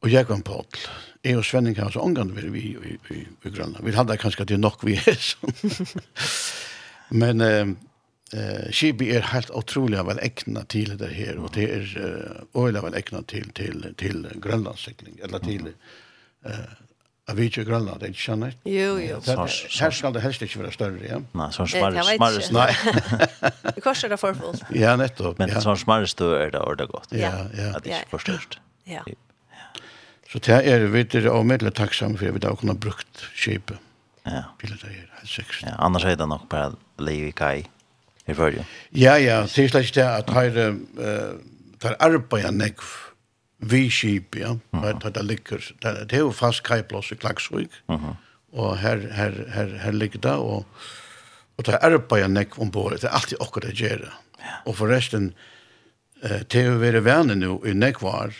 [0.00, 0.80] og jeg var podl.
[1.20, 3.84] Jeg og Svenning har så omgang vi i, i, i, i Grønland.
[3.84, 5.52] Vi hadde kanskje det nok vi er sånn.
[7.20, 7.72] Men eh,
[8.32, 12.84] eh, Kibi er helt utrolig vel egnet til det her, og det er uh, øyelig
[12.86, 15.68] vel egnet til, til, til Grønlandssikling, eller til
[16.48, 16.78] eh,
[17.28, 18.54] av vidje Grønland, ikke skjønner?
[18.66, 19.18] Jo, jo.
[19.24, 19.36] Det,
[19.76, 21.18] her skal det helst ikke være større, ja?
[21.36, 22.56] Nei, sånn smarre, smarre stø.
[22.56, 23.80] Nei.
[23.84, 24.64] Kors er det forfullt.
[24.74, 25.38] Ja, nettopp.
[25.42, 27.12] Men sånn smarre stø er det ordet godt.
[27.14, 27.74] Ja, ja.
[27.76, 28.56] At det ikke for.
[28.90, 29.04] Ja.
[30.30, 33.78] Så det er vi til å medle takksamme for vi da kunne brukt kjøpet.
[34.28, 34.44] Ja.
[34.60, 35.64] Bilet er helt sikkert.
[35.66, 37.64] Ja, annars er det nok bare liv i kai
[38.30, 38.66] i førje.
[38.94, 40.58] Ja, ja, det er slett det at her,
[41.00, 41.40] uh,
[41.82, 42.92] der arbeider nekv,
[43.60, 44.58] vi skip, ja.
[44.70, 47.70] Vet det ligger där det är fast kajplats i Klaksvik.
[47.86, 48.16] Mhm.
[48.52, 50.66] Och här här här här ligger det och
[51.56, 52.92] och det er på jag neck om bord.
[52.92, 54.12] Det er alltid akkurat det gör.
[54.64, 55.34] Och förresten
[56.22, 58.34] eh TV är vänner nå i nekk var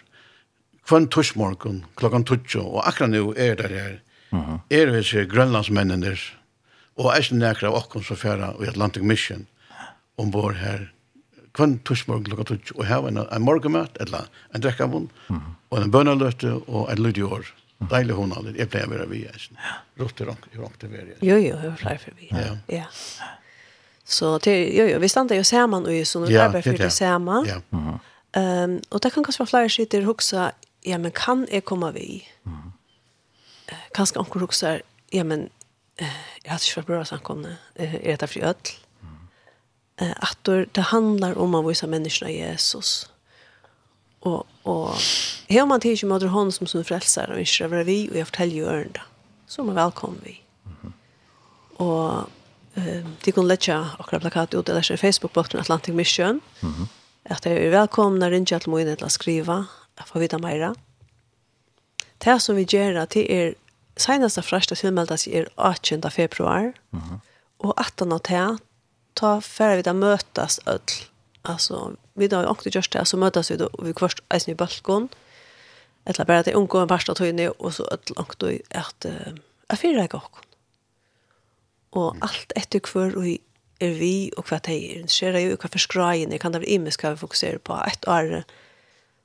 [0.87, 4.03] kvann tuschmorgon klockan 12 och akra nu är det här.
[4.31, 4.61] Mhm.
[4.69, 6.21] Är det grønlandsmennene grönlandsmännen där.
[6.95, 8.17] Och är det nära och kom så
[8.65, 9.47] i Atlantic Mission
[10.17, 10.93] ombord här
[11.61, 16.57] kvann torsmorgen klokka tutsk, og hava en, en morgenmøt, eller en drekkavun, og en bønnerløte,
[16.67, 17.51] og en lyd i år.
[17.91, 19.61] Deilig hun aldri, jeg pleier å være vi, jeg.
[20.01, 20.49] Rått i rank,
[20.81, 21.05] til vi.
[21.25, 22.29] Jo, jo, jeg pleier for vi.
[22.29, 22.57] Ja.
[22.69, 22.89] ja.
[24.05, 26.91] Så det, jo, jo, vi standa jo saman, og så når vi arbeider for det
[26.93, 27.49] saman.
[27.49, 27.61] Ja.
[27.71, 27.97] Mm.
[28.31, 30.51] Um, og det kan kanskje være flere sitter hoksa,
[30.87, 32.21] ja, men kan jeg komme vi?
[32.45, 32.69] Mm.
[33.71, 34.77] Uh, kanskje anker hoksa,
[35.15, 35.49] ja, men
[36.03, 38.77] uh, jeg har ikke vært bra samkomne, er det for ødel?
[40.17, 43.11] att det handlar om att visa människorna Jesus.
[44.21, 44.95] Och och
[45.49, 48.57] hur man tänker mot hon som som frälsare och inte över vi och jag fortäljer
[48.57, 49.03] ju ärnda.
[49.47, 50.41] Så man välkommen vi.
[50.65, 50.93] Mm -hmm.
[51.77, 52.29] Och
[52.75, 56.41] eh det kan lägga och plakat ut eller på Facebook-bokten Atlantic Mission.
[56.61, 56.75] Mhm.
[56.75, 56.87] Mm
[57.25, 60.75] att jag är välkomna ringa till mig eller skriva att får vita mera.
[62.19, 63.55] Det som vi gör det är
[63.97, 66.73] senaste första tillmälda sig er 18 februari.
[66.91, 67.03] Mhm.
[67.03, 67.21] -hmm.
[67.57, 68.59] och 18 av det
[69.21, 70.81] ta färre vi där mötas öll.
[71.43, 75.09] Alltså vi då också just det så mötas vi då vi kvart i balkon.
[76.05, 79.05] Eller bara att det ungdomar första tog och så öll och då att
[79.69, 80.39] är fyra jag och.
[81.91, 83.27] Och allt och kvar och
[83.79, 86.69] är vi och vad det är intresserar ju och vad för skrajen kan det vara
[86.69, 88.45] imme ska vi fokusera på ett år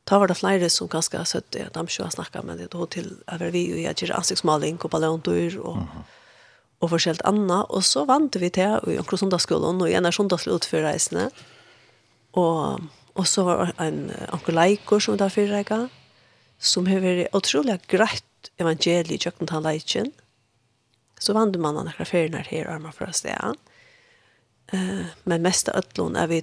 [0.03, 3.17] ta var det flera som ganska har det, de ska snacka med det, då till
[3.27, 5.75] över vi och jag gör ansiktsmaling och ballontur och...
[5.77, 6.24] mm -hmm
[6.83, 10.67] og forskjellt anna, og så vant vi til i omkring sundagsskolen, og i en sundagslut
[10.67, 11.29] for reisene.
[12.35, 12.83] Og,
[13.15, 15.89] og så var en omkring Leikor som var for reisene,
[16.59, 20.11] som har vært utrolig greit evangeliet i kjøkken til leiken.
[21.19, 23.33] Så vant man han akkurat ferien her arma for å se
[24.73, 26.39] Uh, men mest av ødlån er vi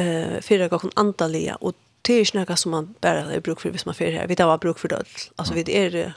[0.00, 3.70] uh, fyrir gokon andalia, og det er ikke noe som man bare har bruk for
[3.70, 4.26] hvis man fyrir her.
[4.26, 5.04] Vi tar bruk for det.
[5.38, 6.16] Altså, vi er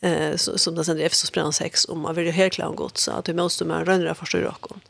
[0.00, 3.12] eh, som det sänder i Efesos brann 6 om man vill helt klart gott så
[3.12, 4.80] att det måste man rönnra första raken.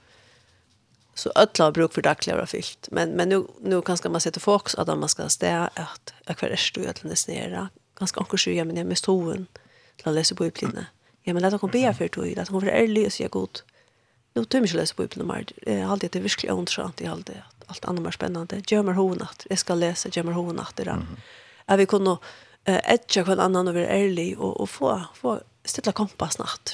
[1.14, 2.88] Så alla har bruk för dagliga vara fyllt.
[2.90, 6.48] Men, men nu, nu kanske man sätter fokus att man ska stäga att jag kvar
[6.48, 7.68] är stå att nästan nära.
[7.98, 9.46] Ganska ankor sjuja men jag mest hoven
[9.96, 10.86] till att läsa på upplinne.
[11.22, 13.60] Ja men lät hon be för tog att hon var ärlig och säga god.
[14.34, 15.46] Nu tar jag läsa på upplinne mer.
[15.56, 17.42] Jag har alltid det verkligen ontrant i allt det.
[17.66, 18.62] Allt annat mer spännande.
[18.66, 20.76] Gör mig att jag ska läsa Gör mig att
[21.66, 21.86] Är vi Mm -hmm.
[21.86, 22.18] Kunna
[22.64, 26.72] eh etcha kvar annan och vara ärlig och och få få ställa kompass natt.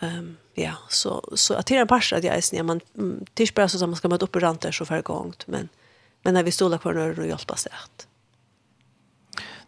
[0.00, 2.80] Ehm ja, så så att det är en passa att jag är snä man
[3.34, 5.68] tills bara så man ska möta upp i ranter så för gångt men
[6.22, 8.06] men när vi står kvar när och hjälpa sig att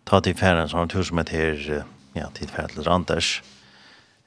[0.04, 3.42] ta till färden som tur som ett här ja till färden ranters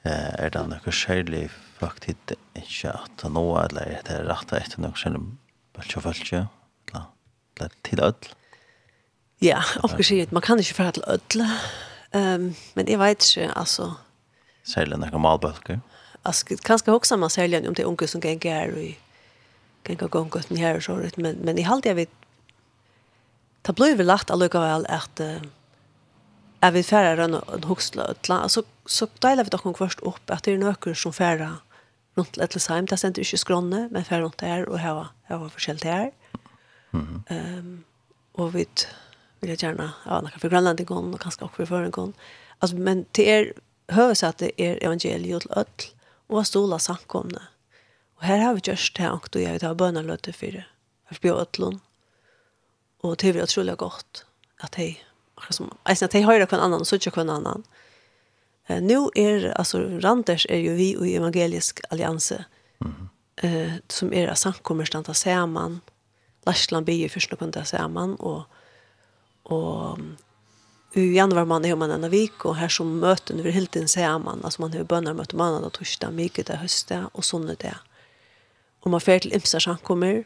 [0.02, 4.98] eh är det något skälig faktiskt inte att nå eller det är rätt att något
[4.98, 5.22] skäligt
[5.72, 6.46] bara så fast ja
[7.82, 8.14] till öll
[9.44, 11.48] Ja, omkring sier man kan ikke fære til ødle.
[12.14, 13.92] Um, men jeg vet ju alltså
[14.64, 15.78] Særlig några malbølger?
[16.24, 18.96] Alltså kanske också man særlig om det onkel som kan her i
[19.94, 22.08] gå gång her og så rett, men, men i halt jag vet
[23.62, 25.20] ta blir vel lagt allikevel väl att
[26.60, 30.30] är vi fære rønne en huxla ødle, og så, så deiler vi dere først upp
[30.30, 31.58] att det är noen som färra fære
[32.16, 36.10] rundt Lettlesheim, där sent inte skronne men fære rundt der og her var förskällt här.
[36.90, 37.22] Mhm.
[37.28, 37.84] Ehm
[38.34, 38.66] och vi
[39.44, 42.12] vill jag gärna ja några för Grönland igång och kanske också för en gång
[42.58, 43.52] alltså men det är
[43.88, 45.66] hörs att det är evangeliet till öll
[46.26, 47.42] och stola sankomna
[48.16, 50.64] och här har vi just det och då jag tar bönalöte för det
[51.08, 51.80] för på öllon
[53.00, 54.26] och det är otroligt gott
[54.58, 55.04] att hej
[55.50, 57.62] som alltså att hej det kan annan så tjock kan annan
[58.66, 62.44] eh nu är alltså Randers är ju vi och evangelisk allianse
[63.36, 65.80] eh som är sankommer stanta samman
[66.46, 68.42] Lashland blir först någon där samman och
[69.44, 69.98] Og
[70.94, 74.18] i januar man har man en vik och här som möten över helt in ser
[74.18, 77.76] man alltså man har bönder möten måndag och torsdag mycket det hösta och sånt det.
[78.80, 80.24] Och man får till imsa samkommer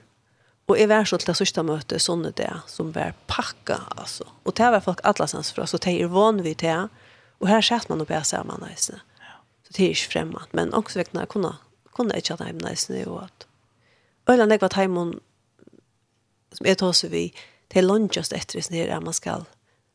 [0.67, 4.25] och är vär så till sista möte sånt det som var packa alltså.
[4.43, 6.89] Och det var folk alla sens för så det är van vid det.
[7.39, 8.69] Och här sätter man och bär sig man.
[8.79, 8.93] Så
[9.69, 11.57] det är ju främmat men också väckna kunna
[11.99, 13.47] kunna inte att hem nästan och att
[14.27, 15.15] Öland jag var hemma
[16.53, 17.33] som är tar sig vid
[17.69, 17.83] det är
[18.17, 19.45] just efter det här man ska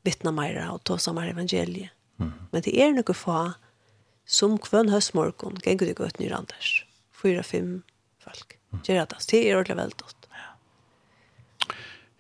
[0.03, 1.89] vittna mer och ta samma evangeliet.
[2.19, 2.31] Mm.
[2.51, 3.53] Men det är nog få
[4.25, 6.85] som kvön höstmorgon kan gå ut ny Anders.
[7.21, 7.81] Fyra, fem
[8.23, 8.57] folk.
[8.71, 8.83] Mm.
[8.85, 9.15] Det är det.
[9.31, 10.05] Det är ordentligt då.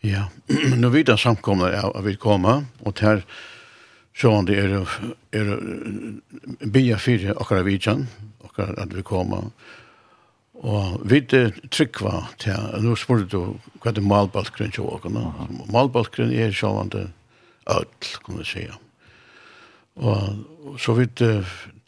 [0.05, 0.29] Ja,
[0.77, 3.25] nu vet jag samkomna jag vill komma och här
[4.15, 4.87] så det är
[5.31, 5.59] är
[6.65, 8.07] bia fyra och vidjan
[8.39, 9.43] och att vi kommer
[10.53, 15.25] Og vi trykva til, nå spurte du hva er malbalkren til åkene.
[15.73, 17.07] Malbalkren er sjålande
[17.69, 18.67] ødel, kan vi si.
[19.95, 21.09] Og så vi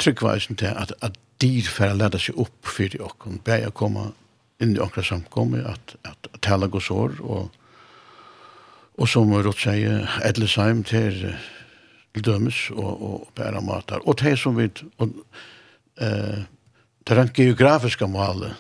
[0.02, 3.42] trykva eisen til at, at dyr for å lade seg opp for åkene.
[3.46, 4.10] Beg å komme
[4.64, 7.52] inn i åkne samkommet, at, at, at tala gos år, og,
[8.96, 11.26] og som Rott sier, Edlesheim til,
[12.16, 14.04] til dømes og, og bæra matar.
[14.08, 14.70] Og det som vi,
[15.04, 15.18] og,
[16.00, 16.46] eh,
[17.06, 18.56] Det rent geografiske målet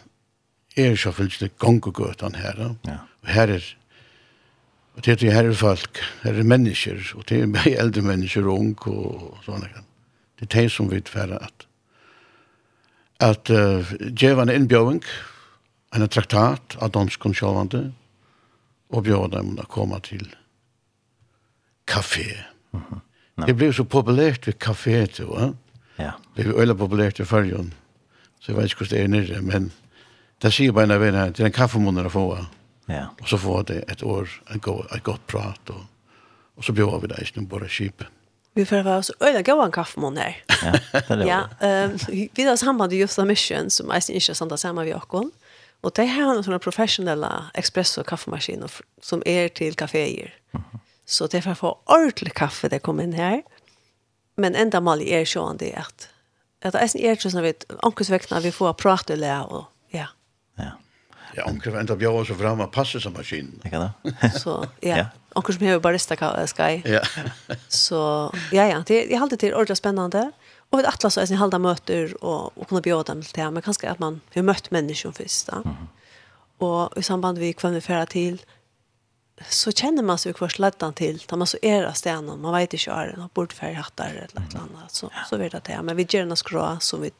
[0.77, 2.61] er ikke fyllt gongegøtan her.
[2.85, 2.99] Ja.
[3.23, 3.73] Og her er
[4.95, 8.77] Og det er her folk, her er mennesker, og det er meg eldre mennesker, ung
[8.87, 9.67] og sånne.
[10.39, 11.65] Det er det som vi tverre at
[13.19, 15.03] at uh, djevane innbjøving,
[15.95, 17.93] en traktat av danskon sjåvande,
[18.91, 20.27] og bjøvde dem å komme til
[21.87, 22.43] kafé.
[22.71, 22.99] Mm -hmm.
[23.37, 23.45] no.
[23.45, 25.53] Det ble så populært ved kafé, tror jeg.
[25.97, 26.11] Ja.
[26.35, 27.73] Det blev veldig populært i følgen.
[28.45, 29.71] Så jeg vet ikke hvordan det er nere, men
[30.43, 32.25] det sier bare en av en det er en kaffemunner å få.
[32.85, 33.07] Ja.
[33.17, 35.87] Og så får det et år, en god, et godt prat, og,
[36.53, 38.05] og så bjør vi det i snu bare skip.
[38.53, 40.37] Vi får være så øyne gav en kaffemunner.
[40.61, 41.25] Ja, det er det.
[41.27, 41.41] ja,
[41.89, 41.97] um,
[42.37, 45.95] vi har sammen med Justa Mission, som er ikke sånn det samme vi har Og
[45.95, 48.69] det her er noen professionelle espresso-kaffemaskiner
[49.01, 50.29] som er til kaféer.
[50.53, 50.79] Mm -hmm.
[51.05, 53.41] Så det er for å få ordentlig kaffe det kommer inn her.
[54.37, 56.09] Men enda mal er sånn det at
[56.67, 60.07] att eisen det ikke sånn at onkels vekna vi får prata lä och ja.
[60.57, 60.71] Ja.
[61.35, 63.59] Ja, omkring vänta vi så fram og passa som maskinen.
[63.63, 64.29] kan da?
[64.39, 65.05] Så, ja.
[65.35, 66.15] Onkels som hever barista
[66.47, 66.81] sky.
[66.85, 67.01] Ja.
[67.67, 68.83] Så, ja, ja.
[68.87, 70.31] Det, jag håller till ordentligt spännande.
[70.69, 73.51] Och vet atlas är eisen halda möter och och kunna bjuda dem till.
[73.51, 75.55] Men kanske att man har mött människor först då.
[75.55, 75.75] Mm
[76.57, 78.41] Och i samband vi kvann vi færa till
[79.49, 81.19] så känner man sig kvar slättan till.
[81.19, 84.55] Tar man så era stenen man vet inte är det bort för hattar eller något
[84.55, 84.91] annat.
[84.91, 87.11] Så så vet det men vi gör några skrå som vi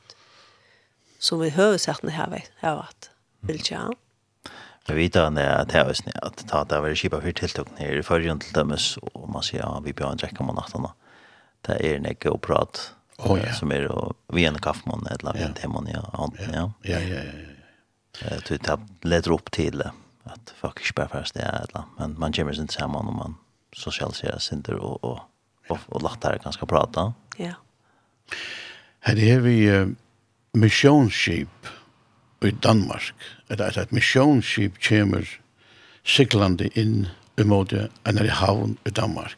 [1.20, 3.96] som vi hör sagt när här vet jag vart vill jag
[4.86, 7.92] Jag vet att det är att det att ta det över skipa för tilltog ner
[7.92, 8.98] i förgrund till dömes.
[8.98, 10.88] Och man säger ja vi bör en dräcka om natten
[11.62, 13.54] Det är en eko och prat oh, ja.
[13.54, 16.32] som är och vi en kaffemån eller vi en temon ja ja.
[16.82, 17.24] Ja ja ja.
[18.22, 19.84] Eh det tar leder upp till
[20.26, 23.36] att folk inte bara först det eller men man kommer inte samman om man
[23.74, 25.20] socialiserar sig inte och och
[25.68, 27.14] och, och lättare ganska prata.
[27.38, 27.54] Ja.
[29.00, 29.88] Här er vi uh,
[30.54, 31.68] missionship
[32.42, 33.14] i Danmark.
[33.48, 35.40] Det är et missionship kommer
[36.04, 37.08] siklande in
[37.38, 39.38] emot en i havn i Danmark.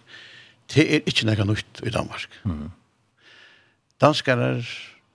[0.73, 2.30] Det är inte något nytt i Danmark.
[2.45, 2.71] Mm.
[3.97, 4.63] Danskare,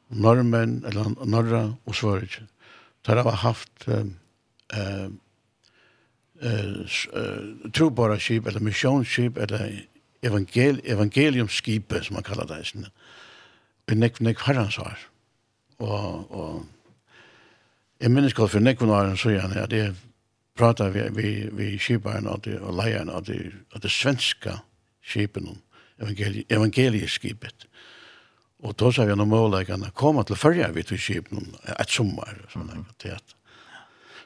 [0.08, 2.46] norrmän, eller norra och svörige,
[3.06, 4.18] där har haft um,
[4.76, 5.20] um,
[6.42, 9.86] uh, trobara skip eller missionsskip eller
[10.22, 12.86] evangel evangeliumskip som man kallar det sen.
[13.88, 14.98] En nek nek herrans var.
[15.78, 16.66] Og og
[18.00, 19.94] en menneske for nek var så ja det
[20.56, 24.58] pratar vi vi vi skiparen og det och lejan och det og det svenska
[25.02, 25.58] skipen
[25.98, 27.66] evangeli evangelieskipet.
[28.62, 32.70] Og då sa vi noen måleggene, kom til fyrja vi til skipen et sommer, sånn,
[32.70, 33.18] mm -hmm.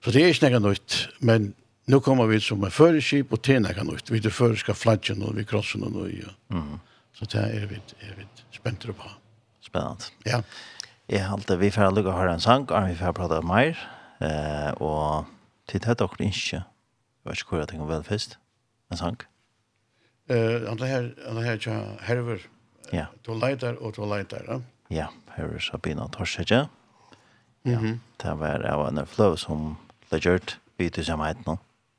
[0.05, 1.55] Så det er ikke noe nytt, men
[1.89, 4.11] Nu kommer vi som en föreskip och tena kan ut.
[4.11, 6.25] Vi det förska flaggen och vi krossen och nu.
[6.25, 6.57] Ja.
[6.57, 6.79] Mm.
[7.13, 9.05] Så det är vi är vi spänter på.
[9.61, 10.05] Spännande.
[10.25, 10.43] Ja.
[11.07, 13.79] Jag håller vi för att lugga höra en sång och vi får prata mer.
[14.19, 15.25] Eh och
[15.67, 16.65] titta det också inte.
[17.23, 18.39] Jag vet inte hur jag tänker väl först.
[18.91, 19.17] En sång.
[20.29, 22.41] Eh andra här andra här jag Herver.
[22.91, 23.07] Ja.
[23.23, 24.61] to leitar och to leitar, ja.
[24.89, 26.69] Ja, her er Sabina Torsetja.
[27.63, 27.79] Ja.
[28.17, 29.77] Det var av en flow som
[30.09, 31.59] det gjort vi till samheten.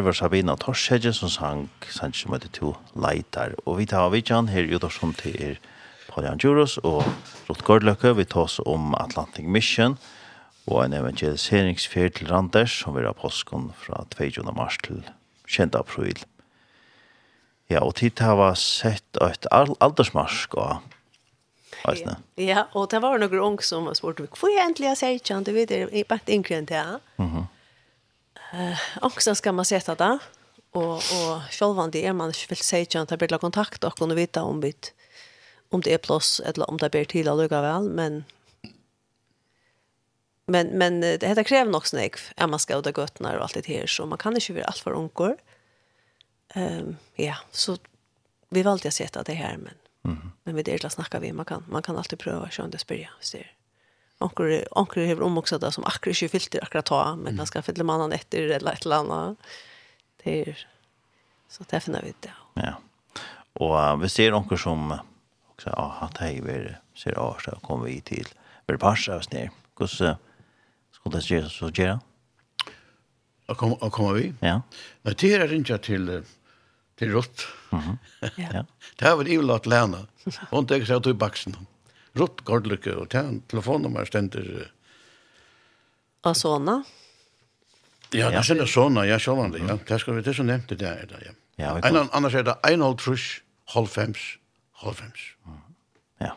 [0.00, 3.52] her var Sabina Torshedje som sang sang som heter to leitar.
[3.66, 5.58] Og vi tar av vidjan her i Udorsson til er
[6.08, 7.04] Paulian Juros og
[7.50, 8.14] Rott Gårdløkke.
[8.16, 9.98] Vi tar oss om Atlantic Mission
[10.64, 14.46] og en evangeliseringsfjerd til Randers som vil ha påsken fra 22.
[14.56, 15.04] mars til
[15.52, 15.76] 20.
[15.76, 16.24] april.
[17.68, 20.80] Ja, og tid har vi sett et aldersmarsk og
[21.92, 22.16] Eisne.
[22.40, 25.56] Ja, og det var noen ung som spurte, hvor er egentlig jeg sier ikke, du
[25.60, 27.00] vet, jeg er bare ikke enn det, ja.
[27.20, 27.50] Mhm
[28.52, 30.18] eh, också ska man sätta där.
[30.72, 34.42] Och, och självan det är man vill säga att bli vill kontakt och kunna veta
[34.42, 34.94] om bit
[35.70, 37.90] om det är plus eller om det blir till att väl.
[37.90, 38.24] Men,
[40.46, 43.66] men, men det heter kräver nog snäck är man ska ut gott när allt det
[43.66, 43.86] här.
[43.86, 45.36] Så man kan inte vara allt för onkor
[46.54, 47.76] ehm ja, så
[48.48, 49.56] vi valde att sätta det här.
[49.56, 50.32] Men, mm.
[50.44, 51.32] men vi det är att snacka vi.
[51.32, 53.10] Man kan, man kan alltid pröva att köra det spyrja.
[53.20, 53.46] Så det
[54.20, 57.84] onkel onkur om också det som akkurat ju filter akkurat ta, men ganska skal fylla
[57.84, 59.36] mannen efter eller ett eller anna.
[60.24, 60.66] Det är
[61.48, 62.32] så det finner vi det.
[62.54, 62.74] Ja.
[63.52, 64.98] Och uh, vi ser onkel som
[65.48, 68.28] också ja, att hej vi ser av så kommer vi till
[68.66, 69.50] vi passar oss ner.
[69.78, 70.16] Hur så
[70.92, 72.00] ska det ske så göra?
[73.46, 74.34] Och kom och kommer vi?
[74.40, 74.62] Ja.
[75.02, 76.22] Det är inte till
[77.00, 77.46] till rott.
[77.70, 77.98] Mhm.
[78.36, 78.64] Ja.
[78.96, 80.06] Det har vi ju låt lära.
[80.50, 81.56] Hon tänker sig att du baxen.
[82.18, 84.70] Rutt Gordlykke, og det telefonnummer stender.
[86.26, 86.80] Og sånne?
[88.10, 89.76] Ja, det er sånne sånne, ja, sånne, ja.
[89.86, 91.34] Det skal vi, det er så nevnt det der, ja.
[91.60, 93.28] ja en, annars er det en halv trus,
[93.70, 94.24] halv fems,
[94.82, 95.28] halv fems.
[96.20, 96.32] Ja.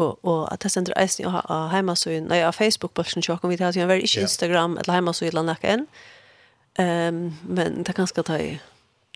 [0.00, 3.92] Og, og at jeg sender eisen av heimasøyen, nei, av Facebook-bølsen, vi tar til en
[3.92, 5.76] veldig ikke Instagram, eller heimasøyen, eller noe.
[6.74, 8.54] Um, men det er ganske ta i.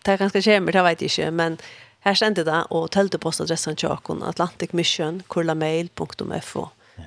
[0.05, 1.57] Det er ganske skjermer, det vet jeg ikke, men
[2.01, 6.69] Her ständer det och tälte postadressen Chakon Atlantic Mission kurlamail.fo.
[6.97, 7.03] Ja.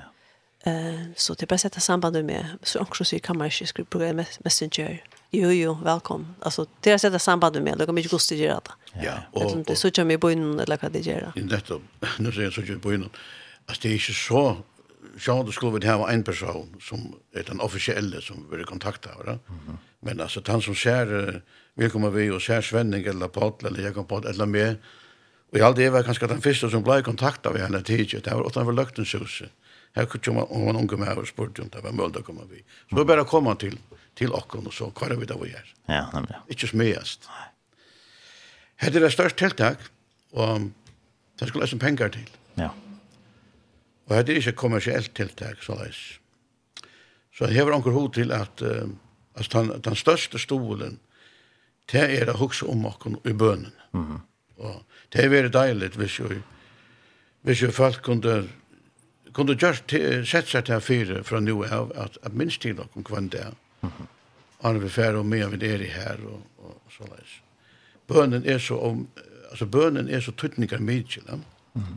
[0.72, 4.00] Eh så det bara sätta samband med så också så kan man ikke skriva på
[4.44, 5.04] Messenger.
[5.32, 6.36] Jo jo, välkommen.
[6.40, 9.04] Alltså det sette samband med, det kommer ju gå gjøre det.
[9.04, 9.14] Ja.
[9.32, 11.32] Och det så jag mig på innan eller hva det gör.
[11.36, 11.80] Det detta
[12.20, 13.10] nu säger så jag på innan.
[13.66, 14.58] Alltså det är ju så
[15.20, 19.22] så det skulle vi ha en person som är den officiella som vi kontaktar.
[19.24, 19.78] Mm -hmm.
[20.00, 21.42] Men alltså han som ser
[21.80, 24.82] vi kommer vi og ser Svenning eller Paul eller jeg kom på eller med.
[25.52, 28.48] Og jeg aldri var kanskje den første som ble kontakta ved henne tidlig, det var
[28.48, 29.52] utenfor Løgtenshuset.
[29.96, 32.62] Her kom hun unge med og spurte om det var mulig å komme vi.
[32.88, 33.76] Så det var bare å komme til,
[34.16, 35.74] til okken og så hva er vi da vi gjør.
[35.92, 36.40] Ja, nemlig.
[36.56, 37.28] Ikke smest.
[38.80, 39.84] Hette er det største tiltak,
[40.32, 40.72] og
[41.40, 42.32] det skulle løse penger til.
[42.56, 42.72] Ja.
[44.08, 46.00] Og hette er ikke kommersielt tiltak, så leis.
[47.36, 48.88] Så jeg har anker hod til at, uh,
[49.36, 51.00] at den, den største stolen,
[51.92, 53.72] det er å huske om okken i bønnen.
[53.94, 54.20] Mm -hmm.
[54.58, 54.84] Og
[55.14, 56.30] det er veldig deilig hvis jo,
[57.42, 58.50] hvis jo folk kunne
[59.34, 59.94] kunde just
[60.30, 63.46] sett seg til fire fra nå av at, at minst til okken kvann det.
[63.82, 64.08] Mm -hmm.
[64.64, 67.42] Arne vi færre og mer vid er i her og, og så leis.
[68.08, 69.08] Bønnen er så om,
[69.52, 71.22] altså bønnen er så tuttningar mykje.
[71.32, 71.44] Mm
[71.76, 71.96] -hmm.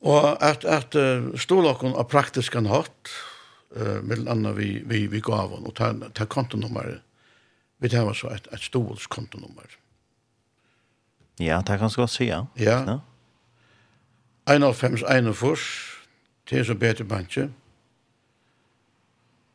[0.00, 3.10] Og at, at uh, stålokken av praktisk en hatt,
[3.76, 7.00] uh, mellom annet vi, vi, vi gav han, og ta, ta kontonummeret
[7.80, 9.76] vi tar var så et, et stort kontonummer.
[11.40, 12.44] Ja, det kan jeg godt si, Ja.
[12.56, 12.98] Ja.
[14.50, 15.80] 151
[16.46, 17.50] til så bedre bansje.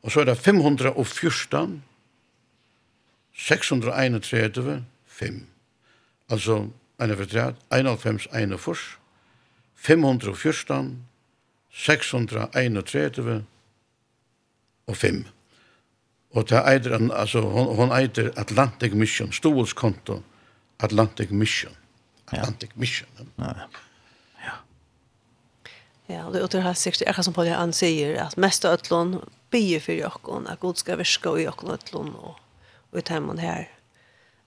[0.03, 1.84] Og så er det 514,
[3.34, 5.47] 631, 5.
[6.30, 6.69] Altså,
[7.01, 8.99] en er fortræt, 91, 91,
[9.76, 11.05] 514,
[11.71, 13.45] 631
[14.88, 15.26] og 5.
[16.36, 20.20] Og det eider eitir, altså, hon, hon eider Atlantic Mission, Stolskonto,
[20.84, 21.72] Atlantic Mission.
[22.28, 22.80] Atlantic ja.
[22.80, 23.32] Mission.
[23.40, 23.54] Ja.
[26.10, 26.26] Ja.
[26.26, 29.20] Og det er har sikkert, jeg som Paul Ann sier, at mest av Øtlån
[29.56, 32.36] bier for jokken, at god skal virke i jokken ötlån, og,
[32.92, 33.70] og i temmen her.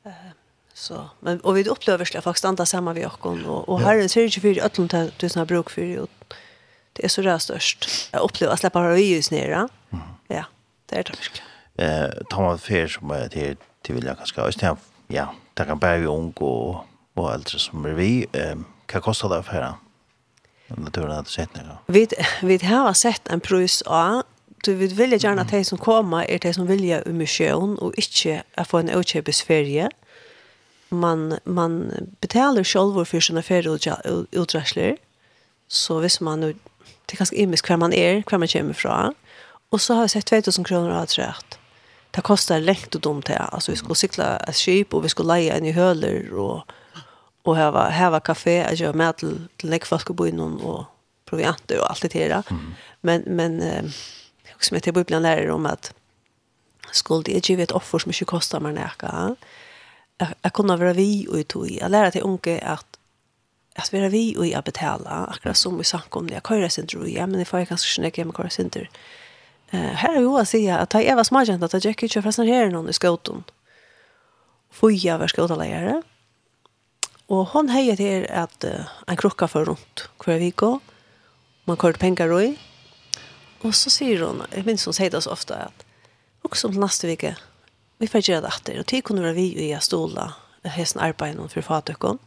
[0.06, 0.30] Uh,
[0.74, 3.96] så, men, og vi opplever slik at folk andre sammen vi jokken, og, og her
[3.96, 6.38] er det sikkert for ötlån til som har bruk for, og
[6.98, 7.88] det er så det størst.
[8.12, 9.68] Jeg opplever at slipper å og i nere.
[10.30, 10.48] Ja,
[10.90, 11.46] det er det virkelig
[11.78, 14.76] eh tar man som som till till vill jag kanske just här
[15.06, 18.56] ja där kan bara vi ung och och äldre som är vi eh
[18.86, 19.72] kan kosta det för här
[20.68, 21.78] det tror att sett några.
[21.86, 22.08] Vi
[22.42, 24.22] vi har sett en pris av
[24.64, 27.92] du vill vilja gärna att de som kommer är de som vilja i mission och
[27.96, 29.90] inte att få en ökepis ferie.
[30.88, 34.96] Man man betalar själv för sina ferieutdragsler.
[35.68, 36.54] Så hvis man nu
[37.06, 39.14] det är ganska immens kvar man är, kvar man kommer ifrån.
[39.70, 41.57] Och så har jag sett 2000 kronor av rätt
[42.18, 43.54] det kostar läkt och dumt här.
[43.54, 46.62] Alltså vi skulle cykla ett skip och vi skulle leja en i höler och
[47.42, 50.84] och häva häva kafé att göra med till till nästa bo in och
[51.24, 52.42] proviant och allt det där.
[52.50, 52.74] Mm.
[53.00, 53.84] Men men eh,
[54.54, 55.94] också med till bubblan där om att
[56.92, 59.36] skulle det ju vet offer som inte kostar mer näka.
[60.42, 61.70] Jag kunde vara vi och tog.
[61.70, 62.98] Jag lärde till unge att
[63.74, 66.34] att vara vi och jag betala akkurat som vi sank om det.
[66.34, 68.70] Jag kör sin tror jag men det får jag kanske snäcka med kör sin.
[69.70, 72.46] Eh, här är ju att säga att jag Eva smagen att jag gick inte förresten
[72.46, 73.44] här någon i skåten.
[74.70, 76.02] Fuja var skotalärare.
[77.26, 80.80] Och hon hejer till att uh, en krocka för runt kvar går.
[81.64, 82.58] Man kör pengar då i.
[83.62, 85.84] Och så säger hon, jag minns hon säger det så ofta att
[86.42, 87.36] också om nästa vecka
[87.98, 91.62] vi får göra det åter och till kunde vara vi i stola hästen arbeten för
[91.62, 92.18] fatökon.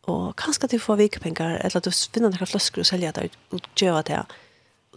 [0.00, 3.82] Och kanske till få veckpengar eller att du finner några flaskor och sälja det och
[3.82, 4.12] göra det.
[4.12, 4.26] Här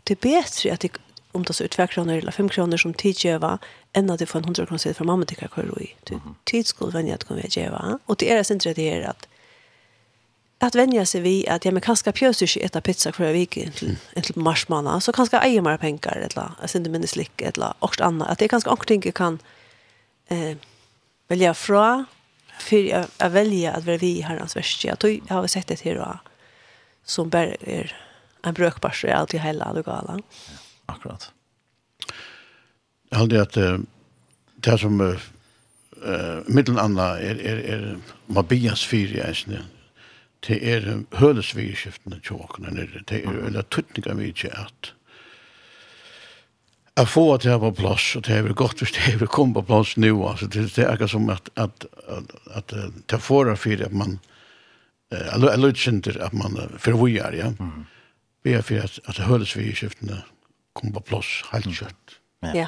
[0.05, 0.91] det är bättre att det
[1.31, 3.59] om det så är 2 kronor eller 5 kronor som tid geva
[3.93, 5.95] än att det får en 100 kronor från mamma till kakor i.
[6.43, 7.99] Tid skulle vänja att kunna geva.
[8.05, 9.27] Och det är det inte det är att
[10.59, 13.97] att vänja sig vid att jag men kanske pjöser sig äta pizza för vecka till
[14.23, 18.29] till marsmanna så kanske äger mer pengar eller alltså inte minns slick eller också annat
[18.29, 19.39] att det kanske också tänker kan
[20.27, 20.57] eh
[21.27, 22.05] välja fra
[22.59, 26.19] för att välja att vara vi herrans värsta jag har sett det här
[27.05, 28.04] som bara är
[28.45, 30.19] en så är alltid hela och gala.
[30.19, 30.23] Ja,
[30.85, 31.31] akkurat.
[33.09, 33.79] Jag hade att uh,
[34.55, 35.17] det som uh,
[36.47, 39.63] mittlen anna är är är Mabias fyra är
[40.47, 44.91] det är hölesvirskiftene tjokkene nere, det er eller tuttninga mykje at
[46.95, 49.65] jeg får at jeg var plass, og det er godt hvis det er kom på
[49.67, 52.75] plass nu, altså det, det er ikke som at, at, at, at
[53.11, 54.19] det får av fyra at man,
[55.11, 57.51] eller lutsinter at man forvujar, ja.
[57.59, 57.83] Mm
[58.53, 60.21] er for at, at høresvigeskiftene
[60.75, 62.17] kommer på plass helt kjøtt.
[62.43, 62.51] Ja.
[62.53, 62.67] ja.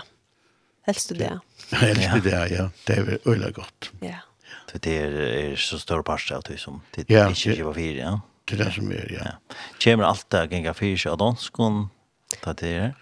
[0.88, 1.38] Helst det, ja.
[1.78, 2.70] Helst det, ja.
[2.88, 3.92] Det er veldig godt.
[4.02, 4.24] Ja.
[4.72, 7.78] Så det er, er så stor parst av det som det ja, ikke ikke var
[7.78, 8.16] fire, ja.
[8.48, 9.26] Det er det som er, ja.
[9.28, 9.60] ja.
[9.84, 11.90] Kjemmer alt det genga fire av danskon,
[12.32, 12.56] det er
[12.88, 12.94] det?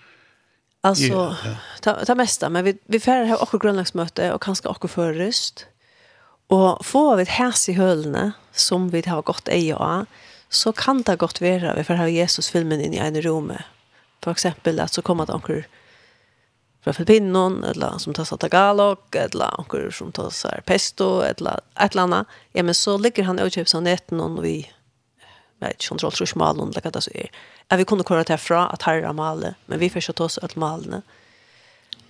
[0.85, 1.55] Alltså ja, ja.
[1.81, 5.65] ta ta mesta men vi vi färrar här också grundlagsmöte och kanske också förröst.
[6.47, 10.05] Och få vi ett häs i hölne som vi har gått i ja
[10.49, 13.51] så kan det godt være vi får ha Jesus-filmen inn i en rom.
[14.23, 15.65] For eksempel at så kommer det anker
[16.85, 21.95] fra Filippinon, eller som tar seg tagalog, eller anker som tar seg pesto, eller et
[21.95, 22.39] eller annet.
[22.53, 24.59] Ja, men så ligger han og kjøper seg netten og vi
[25.63, 27.31] vet ikke, kontroll tror ikke malen, eller hva det så er.
[27.71, 30.27] Ja, vi kunne kåre til fra at her er malen, men vi får ikke ta
[30.29, 31.01] oss alle malene.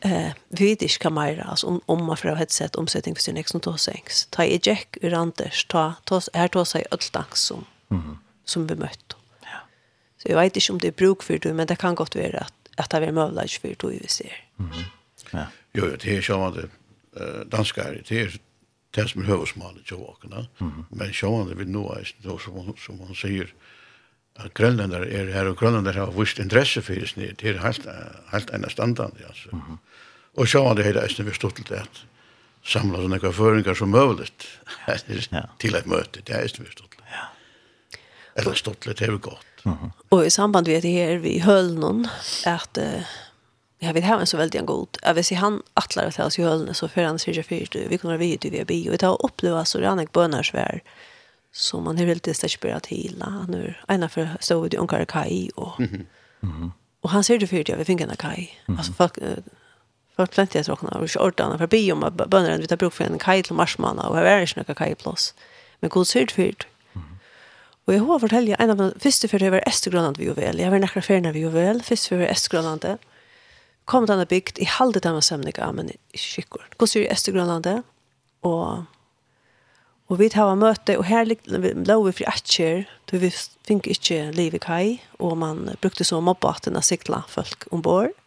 [0.03, 3.23] Eh, vi vet ikke hva mer, altså om, om man får ha headset, omsetning for
[3.23, 4.27] sin ekstra tåsengst.
[4.35, 8.67] Ta i Jack Uranters, ta, ta, her ta seg alt dags som mm -hmm som
[8.69, 9.19] vi møtte.
[9.43, 9.63] Ja.
[10.21, 12.45] Så jeg vet ikke om det er bruk for det, men det kan godt være
[12.45, 14.41] at, at det er mulig for det vi ser.
[14.57, 14.85] Mm -hmm.
[15.33, 15.45] ja.
[15.75, 16.69] Jo, det er sjående
[17.19, 18.37] uh, danskere, det er
[18.95, 20.83] det som er høvesmålet til åkene, mm -hmm.
[20.89, 23.45] men sjående vi nå er det som, som man sier,
[24.35, 27.87] at grønlander er her, og grønlander har vist interesse for det, det er helt,
[28.31, 29.49] helt ene standande, altså.
[29.51, 29.77] Mm -hmm.
[30.33, 32.05] Og sjående er det eisne vi stod til det, at
[32.63, 34.47] samla sånne føringar som møvlet
[35.59, 36.94] til et møte, det er eisne vi stod
[38.35, 39.45] eller stottligt det är gott.
[39.65, 39.91] Mm -hmm.
[40.09, 42.07] Och i samband med det här vi höll någon
[42.45, 43.01] att uh,
[43.79, 44.87] jag vet här en så väldigt god.
[45.03, 47.97] Jeg vil si han atler til oss i høllene, så før han sier fyrt vi
[47.97, 50.79] kommer vi ut i vi tar och ta uppleva så ranek bønnersvær,
[51.53, 56.05] så man har helt stabilt hela nu ena för stod i onkar kai och mm
[56.41, 56.63] -hmm.
[56.63, 56.71] og
[57.01, 58.37] och han sier det fyrt ja, vi fingarna kai.
[58.37, 58.77] Mm -hmm.
[58.77, 59.37] Alltså folk uh,
[60.15, 63.43] För plenty att råkna och skjortan förbi om bönderna vi tar bruk för en kai
[63.43, 65.33] till marsmanna och här är det inte några kajplås.
[65.79, 66.67] Men god syrt fyrt.
[67.85, 70.57] Og jeg har fortalt en av de første før jeg var Østergrønland vi jo vel.
[70.57, 71.83] Jeg var nekker ferien vi jo vel.
[71.85, 73.03] Første før jeg var Østergrønland.
[73.85, 74.57] Kom til denne bygd.
[74.57, 76.63] Jeg halde dem av sømninger, men ikke skikker.
[76.81, 77.83] Gå til Østergrønland.
[78.49, 78.87] Og,
[80.09, 80.95] og vi tar møte.
[80.97, 82.87] Og her lå vi fri atjer.
[83.11, 84.87] Da vi fikk ikke liv i kai.
[85.21, 88.17] Og man brukte så mobbaten av sikla folk ombord.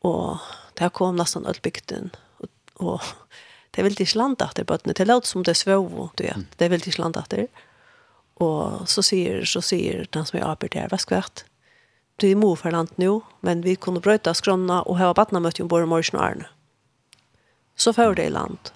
[0.00, 0.40] Og
[0.80, 2.08] det kom nesten alt bygden.
[2.40, 2.48] Og,
[2.80, 3.12] og
[3.76, 4.96] det er veldig slant etter bøttene.
[4.96, 6.56] Det låter som det svøv, du vet.
[6.56, 7.52] Det er veldig slant etter.
[7.52, 7.70] Mm
[8.34, 11.22] Och så sier, så sier den som är arbetar vad ska
[12.16, 12.34] det?
[12.34, 15.86] mor for land nu, men vi kunde brøyta skrona och ha badna mött jo både
[15.86, 16.46] morgen og arne.
[17.76, 18.70] Så för det i land.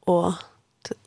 [0.00, 0.32] Och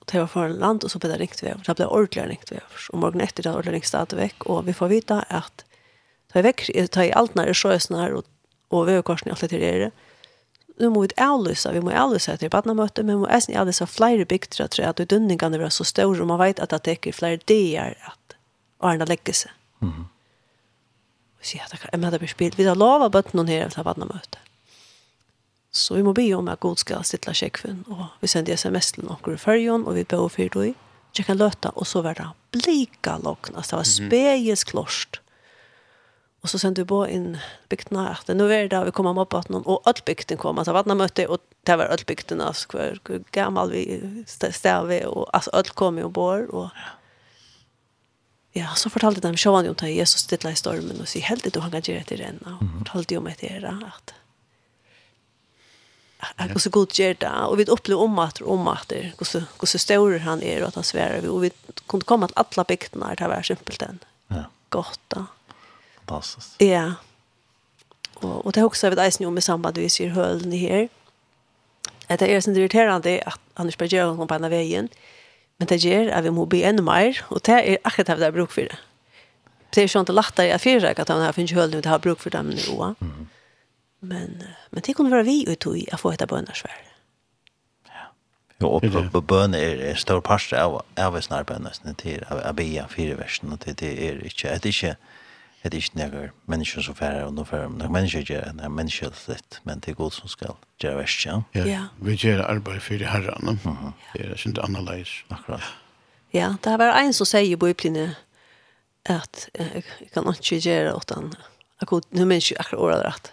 [0.05, 1.53] det var for land och så ble det ringt vi.
[1.65, 2.59] Det ble ordentlig ringt vi.
[2.89, 4.45] Og morgen etter det ordentlig ringt stadig vekk.
[4.45, 5.65] Och vi får vita att
[6.31, 8.23] ta i vekk, ta i allt när det sjösnar og,
[8.67, 9.91] och vi har korsen i alt det
[10.80, 14.25] nu må vi avlysa, vi må avlysa etter badnamøte, men vi må eisen avlysa flere
[14.25, 17.41] bygter, tror jeg, at uddønningene er så store, og man vet at det teker flere
[17.49, 18.38] dager at
[18.80, 19.51] årene legger seg.
[19.82, 20.05] Mm -hmm.
[21.39, 22.57] Og sier at jeg mener det blir spilt.
[22.57, 24.39] Vi har lova bøtten her til badnamøte.
[25.71, 29.05] Så vi må be om at god skal stille sjekkfunn, og vi sender sms til
[29.05, 30.75] noen i fyrjon, og vi bør fyrt og i,
[31.17, 35.18] Jeg kan løta, og så var det blika lokna, så det var spegelsklorst.
[36.41, 37.37] Och så sen du bara in
[37.69, 40.63] bygdna att nu är det där vi kommer upp att någon och all bygden kommer
[40.63, 44.01] så vattna möte och det var all bygden alltså hur gammal vi
[44.51, 46.69] stäve och alltså all kommer och bor och
[48.51, 51.59] Ja, så fortalte de sjåan jo til Jesus stilla i stormen og sier heldig du
[51.61, 52.55] han kan gjøre etter renna.
[52.57, 54.15] Og fortalte jo meg til dere at
[56.19, 57.33] at hvordan god gjør det.
[57.47, 61.29] Og vi opplever om at om at hvordan stor han er og at han sverer.
[61.29, 61.51] Og vi
[61.87, 64.01] kunne komme til alle bygdene her til å være simpelt enn.
[64.33, 64.47] Ja.
[64.69, 65.27] Godt da
[66.10, 66.62] fantastiskt.
[66.62, 66.93] Ja.
[68.14, 70.89] Och, och det har också varit eisen med samband sambandvis i hölden här.
[72.07, 74.89] Att det är sånt irriterande att Anders Berger och på ena vägen.
[75.57, 77.26] Men det gör att vi måste bli ännu mer.
[77.30, 78.78] Och det är akkurat det vi har bruk för det.
[79.70, 81.99] Det är ju inte lättare att fyra att han har finns hölden och det har
[81.99, 82.62] bruk för dem nu.
[82.72, 83.28] Mm.
[83.99, 86.86] Men, men det kunde vara vi och tog att få ett bönnarsvärd.
[88.62, 92.55] Jo, och på på bön är er stor parst av, av snarbøn nesten til av
[92.55, 94.95] be fyra versen, och det, det er ikke, det är inte
[95.60, 98.72] Det er ikke noen mennesker som færre, og nå færre noen mennesker gjør enn er
[98.72, 101.41] menneskelig, men det er god som skal gjøre verst, ja?
[101.57, 105.24] Ja, vi gjør arbeid for herren, mm det er ikke annerledes.
[105.30, 105.66] Akkurat.
[106.34, 108.14] Ja, det har vært en som sier i bøyplinje
[109.10, 109.84] at jeg
[110.14, 111.34] kan ikke gjøre åt han,
[111.82, 113.32] akkurat, nå jeg akkurat ordet rett.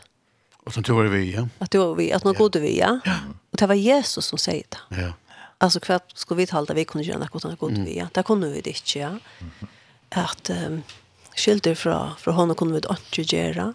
[0.67, 1.47] Og så tror vi, ja?
[1.61, 2.97] At det var vi, at nå gode vi, ja?
[3.53, 4.83] Og det var Jesus som sier det.
[4.99, 5.13] Ja.
[5.59, 7.99] Alltså kvart skulle vi tala vi kunde göra något annat gott vi.
[7.99, 8.09] Ja.
[8.13, 9.19] Det kunde vi det inte, ja.
[10.11, 10.83] Att um,
[11.37, 13.71] skilder fra, fra henne kunne vi ikke gjøre,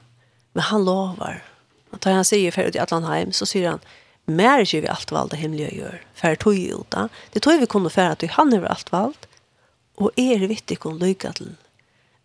[0.54, 1.42] men han lover.
[1.92, 3.84] Og da han sier ferdig til Atlanheim, så sier han,
[4.32, 7.08] mer ikke vi alt valda det himmelige gjør, ferdig tog i Ulta.
[7.34, 9.28] Det tog vi kunne ferdig til han er alt valg,
[10.02, 11.56] og er vittig kunne lykke til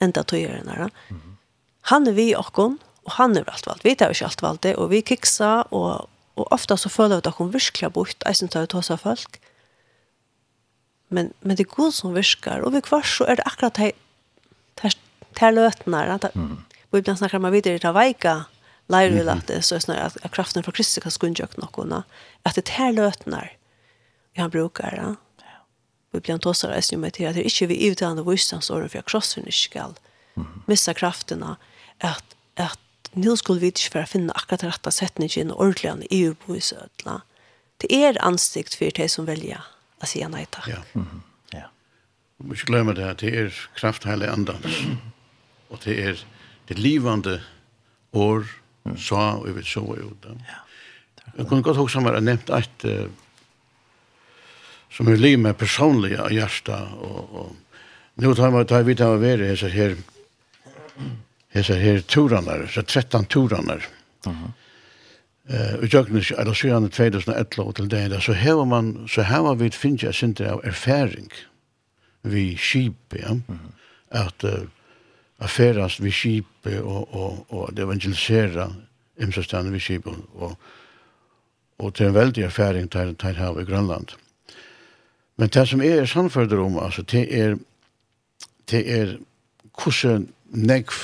[0.02, 0.90] enda tog gjøre henne.
[1.92, 2.52] Han er vi og
[3.06, 3.84] og han er alt valt.
[3.86, 7.30] Vi tar ikke alt valt det, og vi kiksa, og, og ofte så føler vi
[7.30, 9.38] at hun virkelig har bort, jeg synes det er hos folk.
[11.08, 13.92] Men, men det er god som virker, og vi kvar så er det akkurat det,
[14.82, 14.96] det
[15.36, 16.12] tar løtene.
[16.12, 16.56] att mm.
[16.90, 18.44] vi ibland snackar man videre til veika,
[18.88, 22.04] lära vi att det så er snarare at kraften fra Kristus kan skunda och något
[22.42, 23.52] att det tar lötnar
[24.36, 25.14] han brukar ja
[26.10, 29.02] vi blir antossar är ju med till att ikke vi utan det visst så för
[29.02, 29.94] krossen skall
[30.66, 31.56] missa krafterna
[31.98, 32.24] at,
[32.54, 32.78] at
[33.12, 37.20] nu skulle vi ikke for å finne akkurat rette sättningen och ordligen i EU-boisödla.
[37.76, 39.64] Det er ansikt for de som velger
[40.02, 40.68] å si nei takk.
[40.68, 40.82] Ja.
[40.94, 41.20] Mm -hmm.
[41.52, 41.68] ja.
[42.38, 44.64] Vi må ikke glemme det här, det er kraft hele andans.
[44.64, 45.15] Mm -hmm
[45.70, 46.24] og det er
[46.68, 47.40] det livande
[48.12, 48.46] år,
[48.84, 48.96] mm.
[48.96, 50.34] så, og vi vet så var det.
[50.48, 50.62] Ja.
[51.38, 53.06] Jeg kunne godt huske meg, jeg nevnte et uh,
[54.96, 59.16] som er liv med personlige hjertet, og, og nå tar vi tar jeg vidt av
[59.16, 59.96] å være hese her,
[61.52, 63.80] hese her turene, så 13 turene.
[64.26, 64.54] Uh -huh.
[65.46, 70.02] Uh, og jøkken, eller gjerne 2011 til det, så har man, så har vi finnet
[70.02, 71.30] jeg sinter av erfaring
[72.22, 73.70] vi skipet, ja, mm -hmm.
[74.10, 74.66] at uh,
[75.38, 78.70] affärast vi kipe og, og, og det evangelisera
[79.20, 80.56] imsastane vi kipe og,
[81.78, 84.16] og til en veldig erfaring til, til her i Grønland.
[85.36, 87.56] Men det som er samförder om, altså, det er,
[88.70, 89.16] det er
[89.76, 90.94] hvordan nekv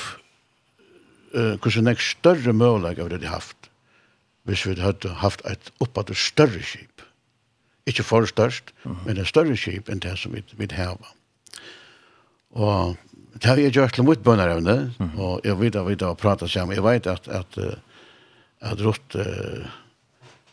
[1.35, 3.69] uh, kursen nekv större möjlighet av det de haft
[4.43, 7.01] hvis vi hadde haft et oppad større skip.
[7.87, 8.73] Ikke for størst,
[9.05, 11.13] men et større skip enn det som vi, vi hava.
[12.51, 12.97] Og
[13.33, 15.13] det har jeg gjort til mot bønnerevne, mm.
[15.17, 16.75] og jeg vet at vi da prater sammen.
[16.77, 17.57] Jeg vet at, at,
[18.61, 19.65] at Rott uh,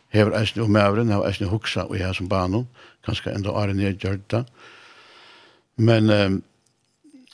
[0.09, 2.67] hever eisen om mævren, hever eisen huksa og jeg som banon,
[3.05, 4.45] kanskje enda åren jeg gjør det.
[5.77, 6.41] Men um,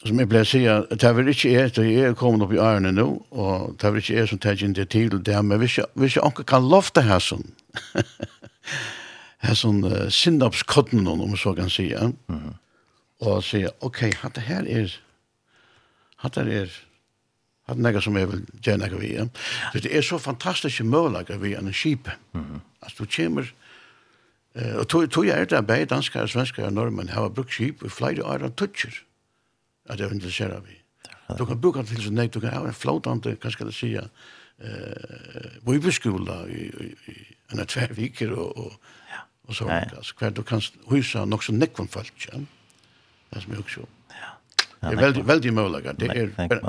[0.05, 2.91] som jeg ble sier, det er vel ikke jeg, det er kommet opp i årene
[2.93, 5.79] nå, og det er vel ikke jeg som tar inn det til det, men hvis
[5.79, 7.47] jeg, hvis jeg ikke kan lofte her sånn,
[9.47, 12.47] her sånn uh, sinnapskodden, om så kan si, mm.
[13.23, 14.91] og sier, ok, det her er
[16.23, 16.71] hatt er
[17.67, 19.13] hatt nega som jeg vil gjøre nega vi.
[19.73, 22.09] Så det er så fantastiske mølager vi enn skip.
[22.33, 22.59] Mm -hmm.
[22.81, 23.53] Altså, du kommer,
[24.55, 27.89] uh, og tog jeg er det bare danskere, svenskere og nordmenn har brukt skip i
[27.89, 29.03] flere år og tutsjer,
[29.89, 30.77] at det interesserer vi.
[31.37, 33.95] Du kan bruka til så nek, du kan ha en flotande, hva skal jeg si,
[33.95, 38.79] eh, bøybeskola i, i, i en av tverviker og, og,
[39.43, 39.65] og så,
[40.19, 42.39] hver du kan hysa nok så nekkvun folk, ja.
[43.33, 43.96] Det som jeg også
[44.79, 45.83] Ja, Det är veldig, veldig mulig.
[45.83, 46.59] Det nek, er bare,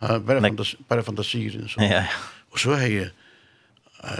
[0.00, 1.80] är bara fantasi, bare fantasier så.
[1.80, 2.04] Ja.
[2.52, 3.10] Og så har jag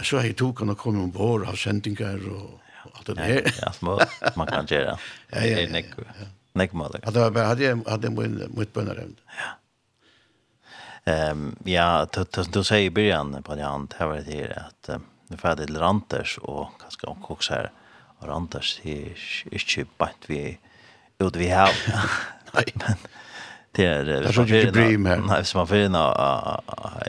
[0.03, 3.53] så har jeg tog kan komme ombord ha av og, og alt det der.
[3.62, 4.01] Ja, små
[4.36, 4.99] man kan göra.
[5.32, 5.59] Ja, ja.
[5.59, 5.66] ja.
[5.66, 5.90] Nek mulig.
[5.92, 6.11] Ja, det
[6.53, 6.55] Nick.
[6.55, 7.07] Nick möjligt.
[7.07, 8.11] Att jag hade hade
[8.49, 9.05] mot bönare.
[9.26, 9.59] Ja.
[11.12, 12.07] Ehm ja,
[12.53, 16.38] du säger i början på det han det var det här att det färdigt Ranters
[16.38, 17.70] och kanske också här
[18.20, 19.16] Ranters är
[19.53, 20.59] inte bant vi
[21.18, 21.70] ut vi har.
[22.55, 22.64] Nej.
[22.74, 22.97] Men
[23.77, 25.95] det er det är ikke brim her nei, hvis man får in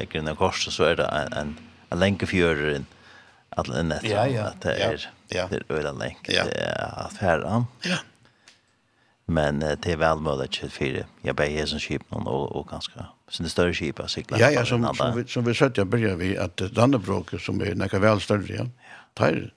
[0.02, 1.58] i gröna korset så er det en en
[1.92, 2.86] en lenke länk för
[3.58, 4.48] at det er nett Ja, ja.
[4.48, 5.48] at Det er ja.
[5.50, 6.44] det er är öla ja.
[6.44, 7.66] Det är affären.
[7.84, 7.98] Ja.
[9.28, 11.06] Men det är väl möjligt att fyra.
[11.22, 14.40] Jag ber som skip noen og, og ganske så det større skip att cykla.
[14.40, 17.76] Ja, ja, som som vi som vi sett jeg begynner vi at Dannebroket som er
[17.76, 18.66] näka vel større Ja.
[19.16, 19.52] Tar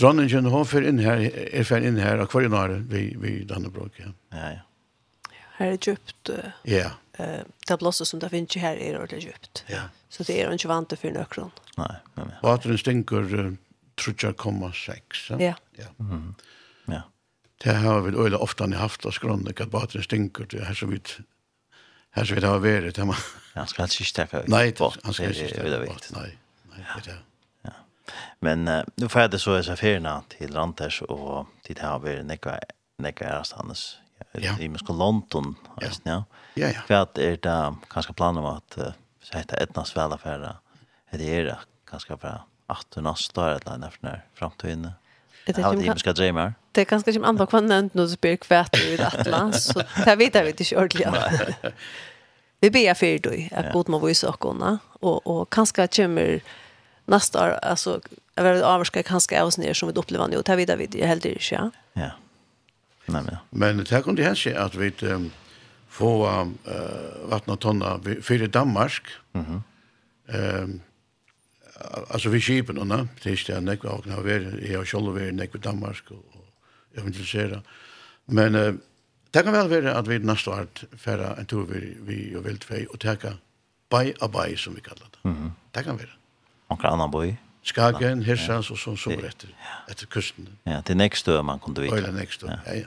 [0.00, 4.12] Dronningen hun för inn her, er för inn her, og hver i vi vi Dannebroke.
[4.32, 4.67] Ja, ja
[5.58, 6.30] här är djupt.
[6.62, 6.90] Ja.
[7.12, 9.64] Eh, det blåser som det finns här är det djupt.
[9.66, 9.80] Ja.
[10.08, 11.50] Så det är inte vant för nökron.
[11.76, 12.26] Nej, nej.
[12.42, 13.56] Och det stinker
[14.04, 15.30] trutjar komma sex.
[15.30, 15.54] Ja.
[15.72, 15.84] Ja.
[16.00, 16.34] Mm.
[16.84, 17.02] Ja.
[17.64, 20.74] Det har vi öle ofta ni haft oss grundligt att bara det stinker det här
[20.74, 21.18] så vitt
[22.10, 23.16] här så vitt har varit det man.
[23.54, 24.42] Han ska inte stäcka.
[24.46, 25.62] Nej, han ska inte stäcka.
[25.62, 26.38] Nej.
[26.70, 27.72] Nej, det är
[28.38, 31.98] Men uh, nu får jag det så i affärerna till Ranters och till det har
[31.98, 32.58] vi nekva,
[32.98, 33.96] nekva ärastannes
[34.32, 34.58] ja.
[34.60, 35.88] i minst London, ja.
[36.04, 36.24] ja.
[36.54, 36.80] Ja, ja.
[36.86, 38.78] För att är det kanske planer om att
[39.22, 40.54] så heter Ednas välfärd.
[41.10, 41.58] Det är det
[41.90, 44.90] ganska för Att du nästa år eller när för framtiden.
[45.46, 46.54] Det är ju ska dreamer.
[46.72, 50.16] Det är ganska som andra kvar nämnt nu så blir kvärt i Atlas så där
[50.16, 51.56] vet jag inte ordentligt.
[52.60, 54.44] Vi ber för dig att god må visa och
[55.00, 56.40] och och kanske kommer
[57.04, 58.00] nästa år alltså
[58.34, 60.42] jag vet avskräck kanske avsnitt som vi upplever nu.
[60.44, 61.70] Det vet jag det helt det ja.
[61.92, 62.10] Ja.
[63.08, 63.36] Nej, men.
[63.50, 65.30] men det här kunde hända att vi um,
[65.88, 69.02] få um, uh, vattna tonna för Danmark.
[69.32, 70.62] Mm -hmm.
[70.62, 70.80] um,
[72.10, 74.32] alltså vi skipen och när det är det näck och när vi
[74.72, 77.62] är och själva vi näck i Danmark och, och evangelisera.
[78.24, 78.74] Men uh,
[79.30, 82.58] det kan väl vara att vi nästa år färra en tur vi vi och vill
[82.58, 83.32] två och täcka
[83.90, 85.28] by a by som vi kallar det.
[85.28, 85.52] Mm.
[85.70, 86.08] Det kan vara.
[86.66, 87.36] Och kan annan boy.
[87.62, 89.46] Skagen, Hirsans och så så rätt
[89.88, 90.48] efter kusten.
[90.62, 91.96] Ja, det nästa man kunde veta.
[91.96, 92.46] Ja, det nästa.
[92.66, 92.86] Ja, ja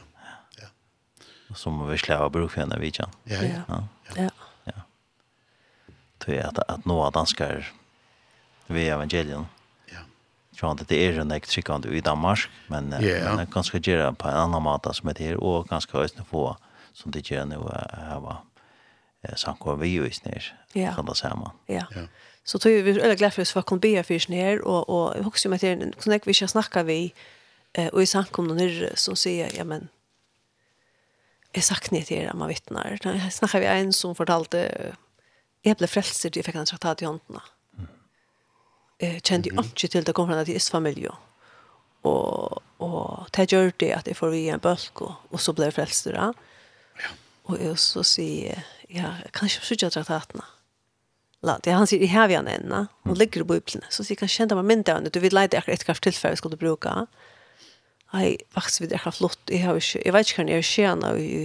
[1.55, 3.09] som vi skulle ha bruk för när vi kan.
[3.23, 3.43] Ja.
[3.43, 3.87] Ja.
[4.15, 4.29] Ja.
[4.63, 4.73] Ja.
[6.25, 7.71] Det är att att några danskar
[8.67, 9.45] vi evangelien,
[9.85, 9.97] Ja.
[10.57, 13.35] Tror inte det är en extra i Danmark, men yeah.
[13.35, 16.57] men ganska göra på en annan måte som det är och ganska ösna få
[16.93, 17.57] som det gör nu
[17.93, 18.37] här va.
[19.21, 20.59] Eh sankor vi ju isner.
[20.73, 20.95] Ja.
[20.95, 21.51] Kan det samma.
[21.65, 21.85] Ja.
[21.95, 22.01] Ja.
[22.43, 25.25] Så tog vi är glada för att vi kan be för oss ner och och
[25.25, 27.13] också med det kunde vi ska snacka vi
[27.73, 29.87] eh och i samkomna nere, som säger ja men
[31.55, 32.95] jeg sakner til det man vittnar.
[33.03, 34.67] Jeg snakket vi en som fortalte
[35.61, 37.41] jeg ble frelser til jeg fikk en traktat i håndene.
[39.01, 41.11] Jeg kjente jo ikke til det kom fra en ateist familie.
[42.07, 45.77] Og, og det gjør det at jeg får vi en bølg, og, så ble jeg
[45.77, 46.31] frelser da.
[47.01, 47.11] Ja.
[47.49, 50.47] Og jeg så sier, ja, kan jeg ikke sitte traktatene?
[51.45, 53.89] La, det han sier, i har vi han enda, og ligger i bøyblene.
[53.89, 56.41] Så sier jeg, kan kjente meg mindre, du vil leide akkurat et kraft tilfelle vi
[56.41, 56.89] skulle bruke.
[56.89, 57.29] Ja
[58.11, 59.41] Nei, faktisk vet jeg ikke flott.
[59.47, 61.35] Jeg, har ikke, jeg vet ikke hva jeg tjener i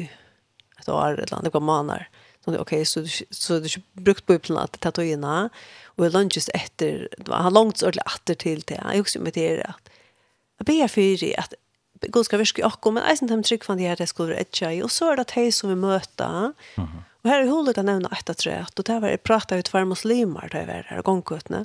[0.81, 2.07] et år eller annet, det går måneder.
[2.43, 3.03] Så det, ok, så,
[3.35, 5.49] så det ikke brukt bøyplene at det tatt og inna.
[5.97, 8.79] Og jeg lønner just etter, han langt ordentlig atter til det.
[8.79, 9.93] Jeg husker med det at
[10.57, 11.57] jeg ber for at
[12.13, 14.35] god skal virke i akko, men jeg synes de trygg for at her det skulle
[14.35, 14.83] være etja i.
[14.85, 16.53] Og så er det de som vi møter.
[16.77, 17.03] Mm -hmm.
[17.27, 19.85] Og her er hodet jeg nevner etter tre, og det var jeg pratet ut for
[19.85, 21.65] muslimer da jeg var her, og gongkøtene.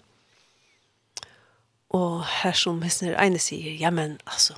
[1.90, 4.54] Og her som hessner ene sier, ja, men altså,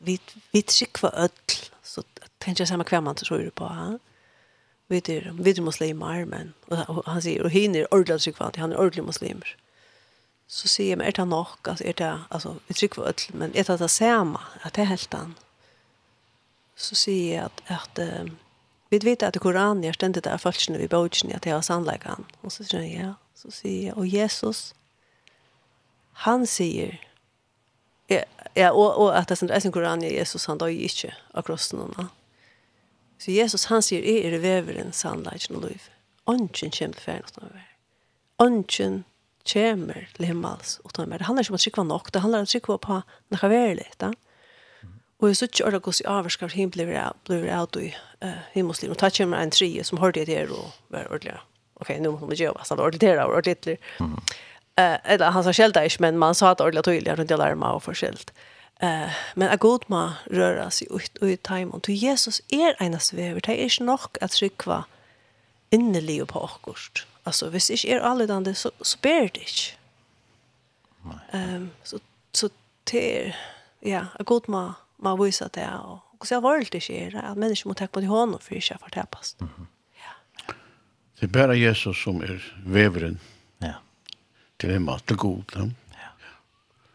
[0.00, 0.20] vi
[0.50, 1.30] vi tryckva öll
[1.82, 2.02] så
[2.38, 3.98] tänker jag samma kväll man tror på ha
[4.86, 6.52] Vi det vi det muslimer men
[7.06, 9.56] han säger och hinner ordla tryckva han är ordlig muslimer.
[10.46, 13.64] Så säger men är det nog alltså är det alltså vi tryckva öll men är
[13.64, 15.34] det det samma att det är helt an.
[16.76, 17.98] Så säger jag att att
[18.88, 22.24] vi vet att Koranen är ständigt där falskna vi bogen att det är sannläggande.
[22.40, 24.74] Och så säger jag så säger jag och Jesus
[26.18, 27.05] han säger
[28.08, 31.82] Ja, og, og at det er en koran i Jesus, han døg ikke av krossen
[31.82, 32.08] henne.
[33.18, 35.88] Så Jesus, han sier, jeg er veveren, sannleggen og liv.
[36.28, 37.66] Ånden kommer til ferien uten å være.
[38.44, 39.02] Ånden
[39.48, 41.22] kommer til himmels uten å være.
[41.22, 43.00] Det handler ikke om å trykke nok, det handler om å trykke på
[43.34, 43.88] noe verlig.
[44.02, 44.12] Da.
[45.16, 46.90] Og jeg synes ikke ordet gås i avvarskap, him blir
[47.24, 47.92] blir av i
[48.52, 48.92] himmelsliv.
[48.92, 51.38] Og da kommer en trie som hørte det her og var ordentlig.
[51.80, 53.78] Ok, nå må vi gjøre hva, så det var ordentlig her og ordentlig.
[54.00, 54.18] Mm.
[54.76, 57.68] Eh, eller han sa skälta ish, men man sa att ordla tydliga runt jag med
[57.68, 58.32] och förskilt.
[58.80, 62.82] Eh, men a god ma röra sig ut och i time och till Jesus är
[62.82, 63.40] ena svever.
[63.40, 64.84] Det är inte nog att tryckva
[65.70, 67.06] innerlig på akkurst.
[67.22, 69.76] Alltså, hvis ikke er allidande, så, så ber det ikke.
[71.32, 71.98] Um, så,
[72.32, 72.48] så
[72.90, 73.34] det
[73.82, 77.38] ja, a god ma, ma vise det, og Och så jag var lite kär att
[77.38, 79.36] människor må tenke på honom för jag får tappas.
[79.38, 79.66] Mhm.
[79.94, 80.54] Ja.
[81.20, 83.18] Det er bare Jesus som är veveren.
[83.58, 83.72] Ja
[84.60, 85.56] til en mat til god.
[85.56, 86.10] Ja.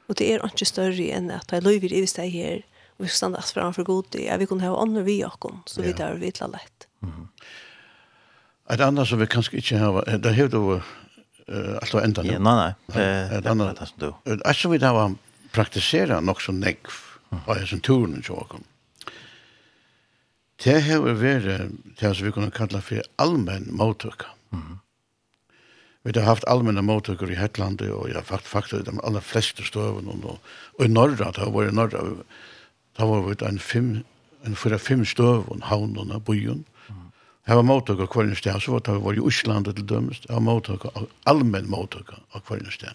[0.08, 2.64] Og det er ikke større enn at jeg løyver i hvis det er her,
[2.98, 5.94] og vi skal stande framfor god, ja, vi kunne ha andre vi og så vi
[5.98, 6.88] tar vi til lett.
[8.72, 10.82] Et annet som vi kanskje ikke har, det har du uh,
[11.82, 12.38] alt å enda nå.
[12.40, 13.06] Nei, nei, nei.
[13.40, 15.16] Et annet, et som vi da var
[15.52, 17.00] praktisera nok som negv
[17.32, 18.64] av hessen turen til åkken.
[20.62, 24.30] Det har vært det som vi kunne kalla for allmenn måttøkka.
[24.52, 24.78] Mm -hmm.
[26.04, 29.64] Vi har haft allmänna mottagare i Hetland och jag har fakt faktiskt de allra flesta
[29.64, 30.40] stöven och,
[30.78, 32.04] och i norra, det har varit norra,
[32.98, 34.00] det har varit en fem,
[34.44, 36.64] en fyra fem stöven, havnarna, byen.
[37.44, 40.34] Här var mottagare kvar en sted, så var det var i Osland till dömst, var
[40.34, 42.94] har mottagare, allmän mottagare kvar en sted.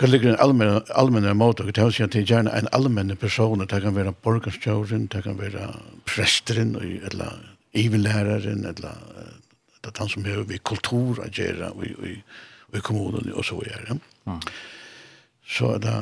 [0.00, 2.68] Hva ligger en allmenn allmän motor det er å si at det er gjerne en
[2.72, 5.66] allmenn person det kan være borgarstjären det kan være
[6.08, 7.36] presteren, eller
[7.76, 8.96] ivelæreren, eller
[9.80, 12.16] det er han som har vi kultur å gjøre i, i,
[12.76, 13.98] i kommunen og så är det.
[14.26, 14.40] Mm.
[15.50, 15.94] Så da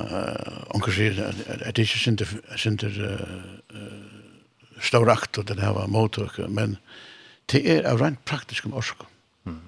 [0.76, 4.18] onkur sier at det ikke sinter, sinter uh,
[4.81, 6.76] staurakt og det her var mottøk, men
[7.49, 9.09] det er av rent praktisk om orsko.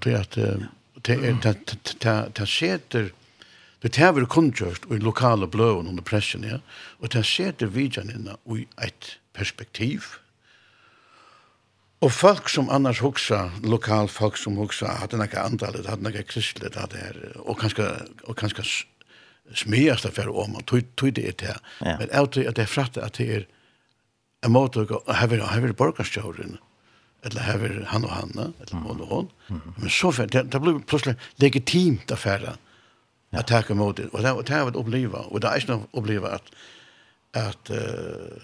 [0.05, 0.37] Det er at
[1.07, 3.09] det er, det seter,
[3.81, 6.61] det er tever kundgjørst i lokale bløven under pressen, ja,
[7.01, 10.20] og det seter vidjanina i et perspektiv,
[12.01, 16.79] Og folk som annars hugsa, lokal folk som hugsa, hadde nekka andalit, hadde nekka kristlet,
[16.81, 17.91] hadde her, og kanskje,
[18.25, 18.65] og kanskje
[19.61, 21.61] smiast af fyrir om, og tog det til her.
[21.85, 21.99] Ja.
[22.01, 23.47] Men av til at det er fratt at det er
[24.47, 26.57] en måte å hever, hever borgarstjåren,
[27.29, 29.31] eller hever han og hanna, eller hon og hon.
[29.77, 32.57] Men så fyrir, det, det blir plutselig legitimt af fyrir
[33.37, 36.39] at takka mot det, og det har vært oppliva, og det er ikke noe oppliva
[36.41, 36.55] at
[37.39, 38.43] at uh,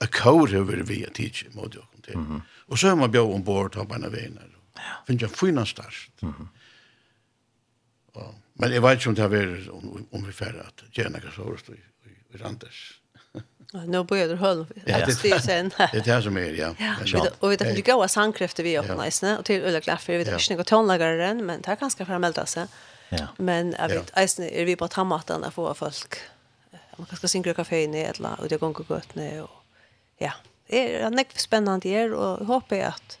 [0.00, 2.16] a kår over vi at tidsi mot jo til.
[2.16, 2.40] Mm -hmm.
[2.72, 4.48] Og så har man bjør ombord, og bare vener.
[4.80, 4.94] Ja.
[5.06, 6.22] Finns jeg fina størst.
[6.22, 6.46] Mm -hmm.
[8.14, 11.20] og, men jeg vet ikke om det har vært om, om vi færre at gjerne
[11.20, 13.02] kan sove stå i, i, i Randers.
[13.72, 14.66] Nå börjar du höll.
[14.84, 15.70] Ja, det är sen.
[15.92, 16.74] Det er det som er, ja.
[16.78, 17.26] ja.
[17.40, 19.38] Och vi vet att det går sangkrefter vi öppnar nästan.
[19.38, 22.14] og til Ulla Glaffer, vi vet inte vilka tonlagare den, men det er ganske for
[22.14, 22.68] å melde seg.
[23.08, 23.26] Ja.
[23.38, 26.16] Men jag vet, nästan er vi på tammaten hammaten få folk.
[26.98, 28.92] Man kan skal synge kafé inne i ett land, det går inte
[29.42, 29.50] og
[30.18, 30.28] ja.
[30.28, 30.32] Ja
[30.72, 33.18] er nekk spennende her, og jeg håper at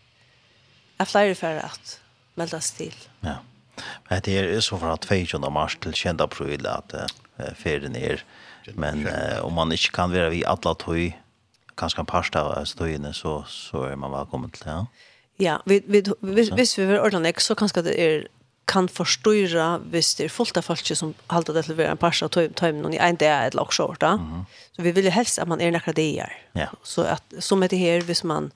[0.98, 1.96] jeg flere for at
[2.38, 2.94] meldes til.
[3.24, 3.40] Ja.
[4.08, 5.40] Men det er så fra 22.
[5.50, 6.22] mars til 20.
[6.22, 8.22] april at uh, ferien er,
[8.74, 11.16] men uh, om man ikke kan være vi alle tog,
[11.76, 14.84] kanskje en par av støyene, så, så er man velkommen til det, ja?
[15.40, 18.26] Ja, vi, vi, hvis, hvis vi vil ordne det, så kanskje det er
[18.66, 19.32] kan förstå
[19.90, 22.28] hvis det er fullt av folk som håller det til å være en par passa
[22.28, 24.18] tajmen och inte är ett lock short då.
[24.76, 26.32] Så vi vil jo helst at man er är det dagar.
[26.54, 26.66] Ja.
[26.82, 28.52] Så at, som det her, hvis man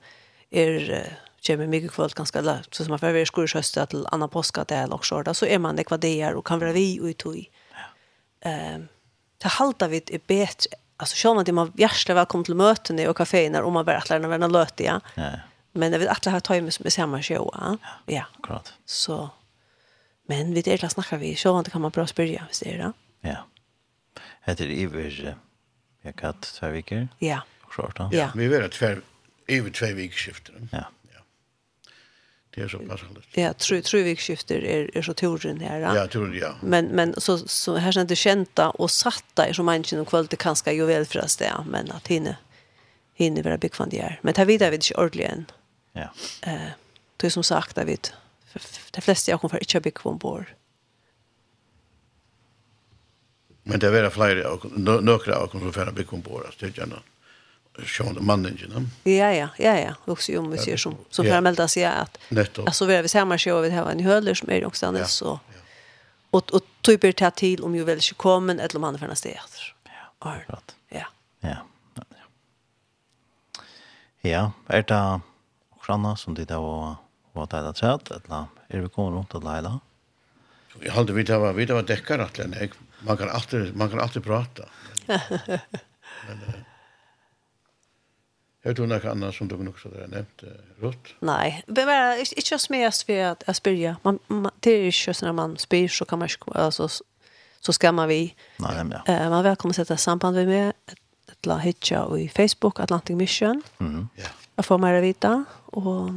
[0.51, 4.63] är kommer mye kvöld ganske lätt så som man får skulle skösta til annan påska
[4.63, 7.17] det eller også, short så er man det kvar og kan være vi og och
[7.17, 7.35] tog.
[8.45, 8.87] Um,
[9.43, 10.67] det halta vi er bedre.
[10.99, 13.95] Altså, selv om det er man hjertelig velkommen til møtene og kaféene, om man vill
[13.95, 14.99] att lära vara løte, Ja.
[15.15, 15.31] ja.
[15.73, 17.49] Men det vill att ha tajmen som er samma show.
[17.53, 17.77] Ja.
[18.07, 18.23] Ja.
[18.43, 18.73] Klart.
[18.85, 19.29] Så
[20.29, 22.93] Men vi det snackar vi så vant kan man bra spyrja, visst är det?
[23.21, 23.47] Ja.
[24.41, 25.35] Heter det iver
[26.01, 27.07] jag katt två veckor?
[27.19, 27.41] Ja.
[27.61, 28.09] Skjorta.
[28.13, 28.95] Ja, vi vet att två
[29.47, 30.55] iver två veckor skiftar.
[30.71, 30.85] Ja.
[31.13, 31.19] Ja.
[32.55, 33.01] Det är så pass.
[33.33, 35.79] Ja, tror tror vi skiftar är är så turen här.
[35.79, 36.55] Ja, tror ja.
[36.61, 40.35] Men men så så här sen det kända och satta är så människan och kvällte
[40.35, 42.37] kanske ju väl för oss men att hinne
[43.17, 44.19] hinne vara big fan det är.
[44.21, 45.45] Men det vidare vid ordligen.
[45.93, 46.09] Ja.
[46.41, 46.69] Eh,
[47.17, 48.07] det är som sagt David
[48.91, 50.47] de fleste jag kommer ikke å bygge bor.
[53.67, 54.57] Men det er veldig flere,
[55.03, 57.03] nøkere av som fra bygge ombord, altså det er gjerne
[57.85, 58.91] sjön mannen genom.
[59.03, 61.33] Ja ja, ja ja, också ju om vi ser som som ja.
[61.33, 62.17] förmelda sig att
[62.65, 65.39] alltså vi vill samma show vi har en höller som är också annars så.
[66.31, 69.39] Och och typer ta till om ju väl ska komma eller om han förna steg.
[70.19, 70.35] Ja.
[70.47, 71.05] Ja.
[71.39, 71.55] Ja.
[74.21, 75.21] Ja, är det
[75.69, 76.95] också som det där var
[77.37, 79.77] på at det er træt, eller er vi kommet rundt til Leila?
[80.81, 82.71] Jeg halte vidt av vidt av att at jeg,
[83.01, 84.63] man kan alltid, man kan alltid prata.
[86.27, 86.39] Men,
[88.65, 90.43] jeg tror noe annet som du nok så där nevnt,
[90.81, 91.15] Rutt?
[91.21, 95.25] Nej, det var inte smest ved att jeg spyr, man, man, det är ju så
[95.25, 96.89] när man spyr, så kan man ikke, alltså
[97.59, 98.35] så ska man vi.
[98.59, 99.13] Nej, ja.
[99.13, 100.73] Eh, man välkommen sätta samband med mig
[101.31, 103.63] ett la hitcha i Facebook Atlantic Mission.
[103.77, 104.07] Mhm.
[104.15, 104.27] Ja.
[104.55, 106.09] Jag får mer vita och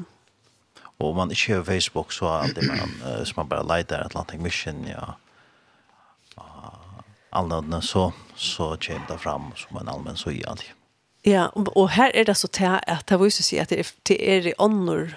[1.01, 4.05] Og om man ikke har Facebook så er det man, uh, så man bare leiter
[4.05, 5.15] Atlantic Mission, ja.
[6.37, 7.01] Uh,
[7.33, 10.65] Allnödna så, så kommer det fram som en allmenn så i allt.
[11.25, 14.17] Ja, og her er det så til at det viser seg at det er, det
[14.21, 15.13] er i ånder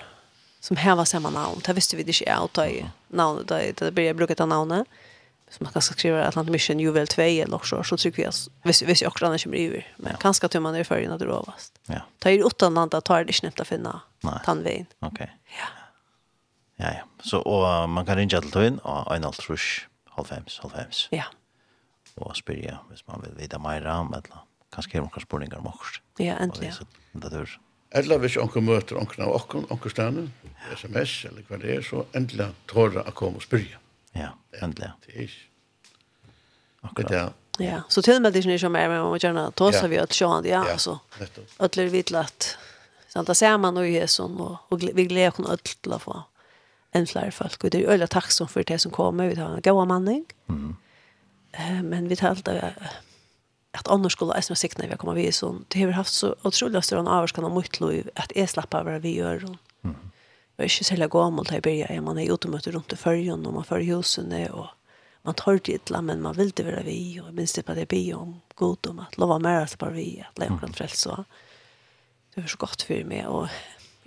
[0.63, 1.61] som hever samme navn.
[1.65, 4.87] Det visste vi det er å ta i navnet, da det blir bruka det namnet.
[4.87, 5.12] Mm
[5.53, 8.81] som man kanske skriver Atlantic Mission Juvel 2 eller så så tycker vi att vis
[8.81, 11.79] vis jag också annars blir men kanske att man är för innan det rovast.
[11.87, 12.01] Ja.
[12.19, 14.01] Ta i åttan landa tar det snäppt att finna
[14.45, 14.85] tandvägen.
[14.99, 15.13] Okej.
[15.13, 15.27] Okay.
[15.59, 15.67] Ja.
[16.75, 17.03] Ja ja.
[17.23, 20.89] Så och man kan ringa till tön och en altrush halv fem halv fem.
[21.09, 21.23] Ja.
[22.15, 24.37] Och spyrja hvis man vill veta mer om eller
[24.73, 26.01] kanske några spårningar om också.
[26.17, 26.73] Ja, äntligen.
[27.11, 27.59] Det där.
[27.91, 30.31] Eller hvis onkel møter onkel av okken, onkel Stane,
[30.73, 33.77] sms eller hva det er, så endelig tåre å komme og spyrja.
[34.15, 34.29] Ja,
[34.61, 34.91] endelig.
[35.05, 35.49] Det er ikke.
[36.83, 37.09] Akkurat.
[37.09, 39.71] Det er, Ja, så till med det ni som är med om att gärna ta
[39.71, 40.99] sig vi att sjön det ja alltså.
[41.59, 42.57] Ödler vitlat.
[43.07, 46.23] Sant att ser man och Jesus och och vi glädjer kon öll till att få
[46.91, 49.61] en fler folk och det är ölla tack som för det som kommer ut här.
[49.61, 50.25] Goda manning.
[50.49, 50.75] Mm.
[51.51, 52.73] Eh men vi talade
[53.71, 56.85] att annars skulle jag snart när vi kommer vi så det har haft så otroligt
[56.85, 59.35] stor en avskan om mitt liv att är slappa vad vi gör.
[59.83, 59.95] Mm
[60.57, 62.01] var ikke særlig gammel da jeg begynte.
[62.05, 64.67] Man er ute runt rundt i følgen, og man følger husene, og
[65.25, 67.73] man tar det illa, men man vil det være vi, og jeg minns det på
[67.73, 71.23] det blir om god, om at lova mer at bare vi, at leie omkring frelse.
[72.33, 73.47] Det var så godt for meg, og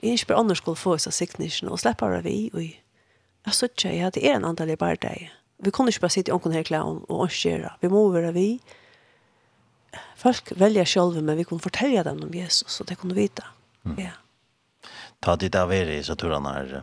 [0.03, 3.71] jeg er ikke bare skulle få oss av siktningene, og slipper vi, og jeg så
[3.71, 5.31] ikke, jeg hadde en antall i bare deg.
[5.59, 7.47] Vi kunne ikke bare sitte i ånden her klæren og oss.
[7.81, 8.61] Vi må være vi.
[10.17, 13.43] Folk velger selv, men vi kunne fortelle dem om Jesus, og det kunne vite.
[13.85, 13.91] Ja.
[13.91, 13.99] Mm.
[13.99, 14.26] Yeah
[15.21, 16.83] ta det där vi så tror han är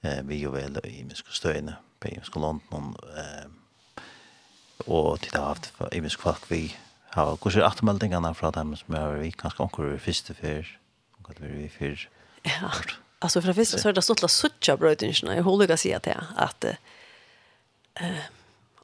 [0.00, 3.50] eh vi ju väl i misk stöne på i misk London eh
[4.86, 6.76] och titta haft i misk kvark vi
[7.10, 10.78] har kanske återmeldingarna från dem som är vi kanske onkel första för
[11.22, 12.08] och det vi för
[12.42, 12.70] ja
[13.18, 16.64] alltså för första så är det så sucha brödingarna jag håller att säga till att
[16.64, 16.74] eh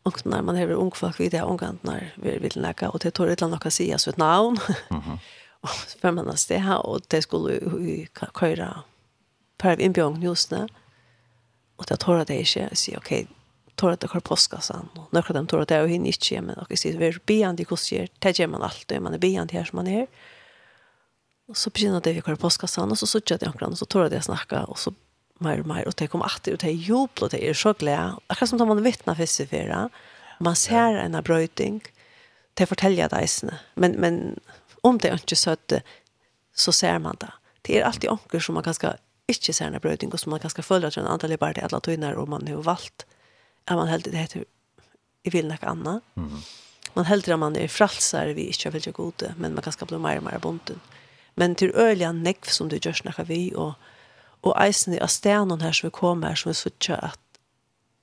[0.09, 3.11] Och när man har ung folk vid det, ung när vi vill lägga, och det
[3.11, 4.59] tar ett land att säga så ett namn
[5.63, 7.61] så får man det här och det skulle
[8.41, 8.83] köra
[9.59, 10.67] per inbjörn just nu.
[11.77, 12.69] Och det tar det inte.
[12.71, 13.27] Jag säger okej,
[13.75, 14.89] tar det kvar påskassan.
[14.95, 18.09] Och när de tar det och hinner inte men och så är beande kostjer.
[18.19, 19.03] Det gör man alltid.
[19.03, 20.07] Man är beande här som man är.
[21.49, 24.11] Och så begynner det vi kvar påskassan och så sitter jag omkring och så tar
[24.11, 24.95] det snacka och så
[25.39, 27.73] mer och mer och det kommer åter och det är jubel och det är så
[27.73, 28.13] glädje.
[28.27, 29.89] Akkurat som man vittnar för sig för
[30.39, 31.83] Man ser en bröjting.
[32.55, 33.29] Det fortäljer det
[33.75, 34.41] Men, men
[34.83, 35.73] Om det inte så att
[36.55, 37.33] så ser man det.
[37.63, 40.63] Det är alltid onkel som man kanske inte ser när bröding och som man kanske
[40.63, 43.07] följer at den andre bara til alla tøyner, och man har valt
[43.67, 44.45] at man helt det heter
[45.25, 46.03] i vil något annat.
[46.17, 46.43] Mm.
[46.95, 49.99] Man helt at man är fralsar vi inte vill gjøre gode, men man kanske blir
[49.99, 50.81] mer och mer bunden.
[51.35, 53.75] Men till öliga neck som du gör snacka vi, och
[54.41, 57.21] och eisen i astenen här som vi kommer som vi sier att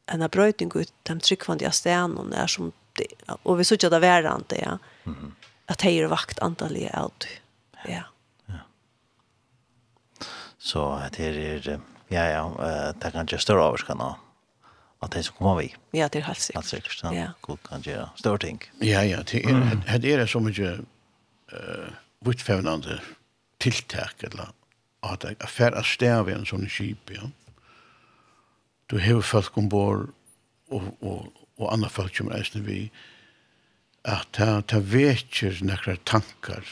[0.06, 3.08] en av brøyting ut de tryggvande astenen er som det,
[3.44, 4.78] og vi sier at det er verandre, ja.
[5.06, 5.32] Mm
[5.66, 7.28] att det är vakt antalet allt.
[7.86, 8.04] Ja.
[8.46, 8.54] Ja.
[10.58, 14.20] Så det är ja ja, det kan ju större avskan då.
[15.00, 15.76] Att det som kommer vi.
[15.92, 16.56] Ja, det är helt säkert.
[16.56, 17.00] Helt säkert.
[17.04, 17.28] Ja.
[17.42, 18.62] God kan göra större ting.
[18.80, 20.80] Ja ja, det är det är så mye
[21.52, 21.90] eh
[22.20, 23.02] vittfävnande
[23.58, 24.48] tiltak, eller
[25.00, 27.22] att affära stäv en sån skip, ja.
[28.86, 30.10] Du har folk ombord
[30.70, 31.26] och och
[31.58, 32.82] och andra folk som reisende vi.
[32.84, 32.90] Eh
[34.06, 36.66] at ta ta vekjer nekra tankar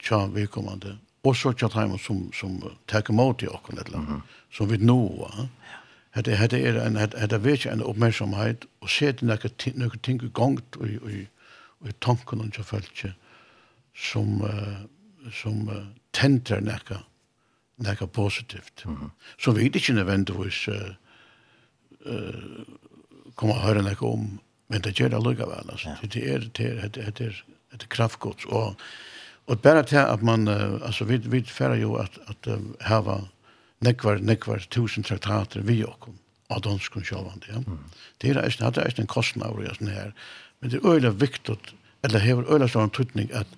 [0.00, 0.96] tja vekomande
[1.26, 4.20] og så tja taim som som tek mot i okkun eller mm -hmm.
[4.52, 5.30] som vi nå
[6.14, 10.76] ja det hade er en hade vekjer en uppmärksamhet og set nekra nekra ting gongt
[10.76, 11.26] og og
[11.80, 13.14] og tanken og følge
[13.94, 14.84] som uh,
[15.32, 16.98] som uh, tenter nekka
[17.76, 19.10] nekka positivt mm -hmm.
[19.38, 20.74] så vi ikke nødvendigvis uh,
[22.06, 22.64] uh,
[23.34, 25.96] kommer å høre nekka om men det gjør det allikevel, altså.
[26.02, 27.42] Det er, det er, det er, det er,
[27.72, 28.76] det er kraftgods, og,
[29.48, 33.22] og bare til at man, altså, vi, vi færre jo at, at um, hava
[33.84, 36.18] nekvar, nekvar tusen traktater vi okkom,
[36.52, 37.62] av danskun sjåvande, ja.
[37.64, 37.80] Mm.
[38.20, 40.14] Det er eisen, det er eisen en kostnad, ja, sånn her,
[40.60, 41.58] men det er øyla viktig,
[42.06, 43.50] eller hever øyla sånn trytning, at,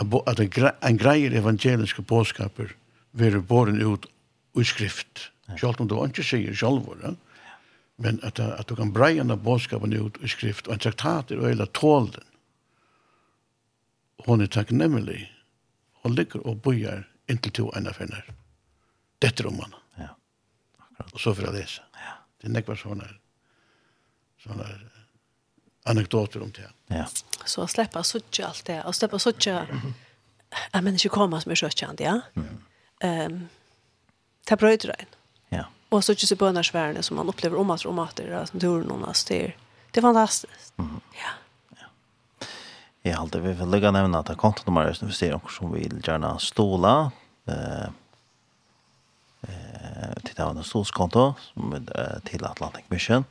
[0.00, 2.76] at, at en greier evangeliske påskaper,
[3.16, 4.06] være båren ut
[4.58, 5.56] i skrift, ja.
[5.64, 7.16] sjálvt om det var ikke sier sjálvor, ja.
[8.00, 11.42] Men at, at du kan breie av bådskapen ut i skrift, og en traktat er
[11.44, 12.22] øyla tålen.
[14.24, 15.26] Hon er takknemlig,
[16.00, 18.24] og ligger og bojar inntil to ene finner.
[19.20, 19.82] Dette om henne.
[20.00, 20.14] Ja,
[20.80, 21.12] akkurat.
[21.12, 21.84] Og så for å lese.
[22.00, 22.14] Ja.
[22.40, 23.08] Det er nekvar sånne,
[24.46, 24.68] sånne
[25.92, 26.70] anekdoter om det.
[26.88, 27.04] Ja.
[27.44, 31.52] Så å slippe å suttje alt det, å slippe å suttje at mennesker kommer som
[31.52, 32.16] er søttjende, ja?
[32.32, 32.56] Mm.
[33.04, 33.38] Um,
[34.48, 35.14] ta brøyder en.
[35.52, 38.46] Ja Och så tjus i bönarsvärden som man upplever om att om att det är
[38.52, 39.56] dörrarna styr.
[39.90, 40.78] Det är fantastiskt.
[40.78, 41.00] Mm.
[41.12, 41.30] Ja.
[43.02, 46.38] Jag har alltid vill lägga nämna att kontonummer är vi ser också som vill gärna
[46.38, 47.12] stola.
[47.46, 47.84] Eh
[49.42, 53.24] eh titta av en stolskonto som är till Atlantic Mission.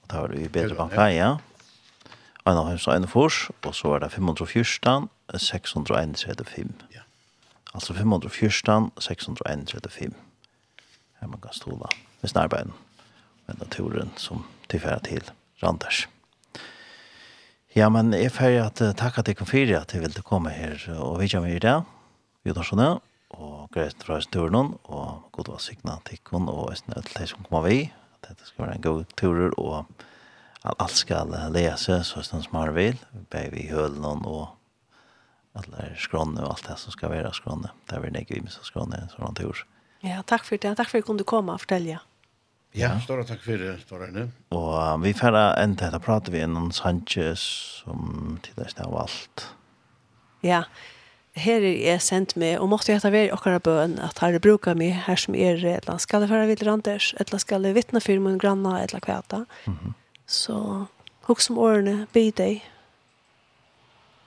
[0.00, 1.38] Och där har vi bättre banka, ja.
[2.44, 5.08] En av så en fors, och så är det 514
[5.38, 6.72] 635.
[6.88, 7.00] Ja.
[7.72, 10.14] Alltså 514 635
[11.20, 11.88] här man kan stola
[12.20, 12.72] med snarbeiden
[13.46, 16.08] med naturen som tillfärd till Randers.
[17.72, 20.24] Ja, men jeg er ferdig at uh, takk at jeg kom fyrir at jeg ville
[20.26, 21.76] komme her og vidtja meg i det,
[22.64, 22.82] sånn,
[23.36, 27.44] og greit fra turen, og god var signa tikkun, og jeg snøy til deg som
[27.44, 27.78] kommer vi,
[28.16, 29.84] at dette skal være en god turer, og
[30.64, 32.98] alt skal lese, så snøy som har vil,
[33.30, 34.48] bei vi hølen og
[35.58, 38.56] alle skrånne, og alt det som skal være skrånne, det er vi nekker vi med
[38.64, 39.66] skrånne, sånn tur.
[40.06, 40.76] Ja, takk for det.
[40.78, 41.98] Takk for at du kunne komme og fortelle.
[41.98, 42.02] Ja,
[42.76, 42.90] ja.
[43.00, 44.28] stora takk for det, Torreine.
[44.54, 47.42] Og um, vi færre enda etter prater vi innan Sanchez
[47.80, 49.46] som tidligst av alt.
[50.44, 50.64] Ja,
[51.38, 54.42] her er jeg sendt med, og måtte jeg ta ved okkara bøn at her er
[54.42, 58.02] bruka mi, her som er etla skal jeg fære videre Anders, etla skal jeg vittne
[58.02, 59.44] for min granna, eller kvæta.
[59.66, 59.92] Mm -hmm.
[60.26, 60.86] Så
[61.22, 62.62] hukk som årene, be deg.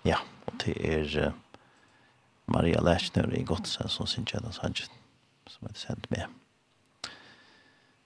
[0.05, 1.33] Ja, og det er uh,
[2.47, 4.89] Maria Lechner i Godsen som synes jeg den Sanchez
[5.51, 6.27] som er sendt med.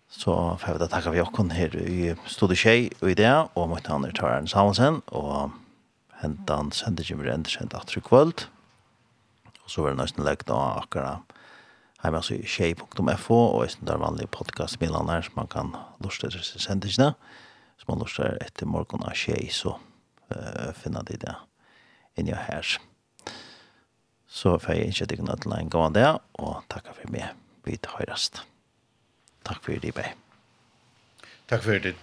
[0.09, 3.69] Så får vi da takke vi okken her i Stodiskjei Tjei og i det, og
[3.71, 5.51] mot han er Taren Samuelsen, og
[6.21, 8.47] hentet han sendte ikke mer enn sendt at kvöld.
[9.65, 11.35] Og så var det nesten lagt da akkurat
[12.03, 15.75] heima så tjei.fo, og i stedet er vanlige podcastmillene her, som man kan
[16.05, 17.13] luste til sendtisene.
[17.77, 21.35] Så man luster etter morgen av tjei, så uh, finner de det
[22.15, 22.61] inni her.
[22.63, 22.94] Ja.
[24.35, 27.31] Så får jeg ikke tykke til en gang dag, og takk for meg.
[27.63, 28.43] Vi tar høyrest.
[29.47, 30.11] Takk for det, Bey.
[31.47, 31.95] Takk for det.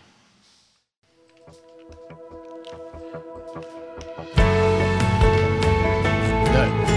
[6.52, 6.92] Nei.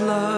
[0.00, 0.35] love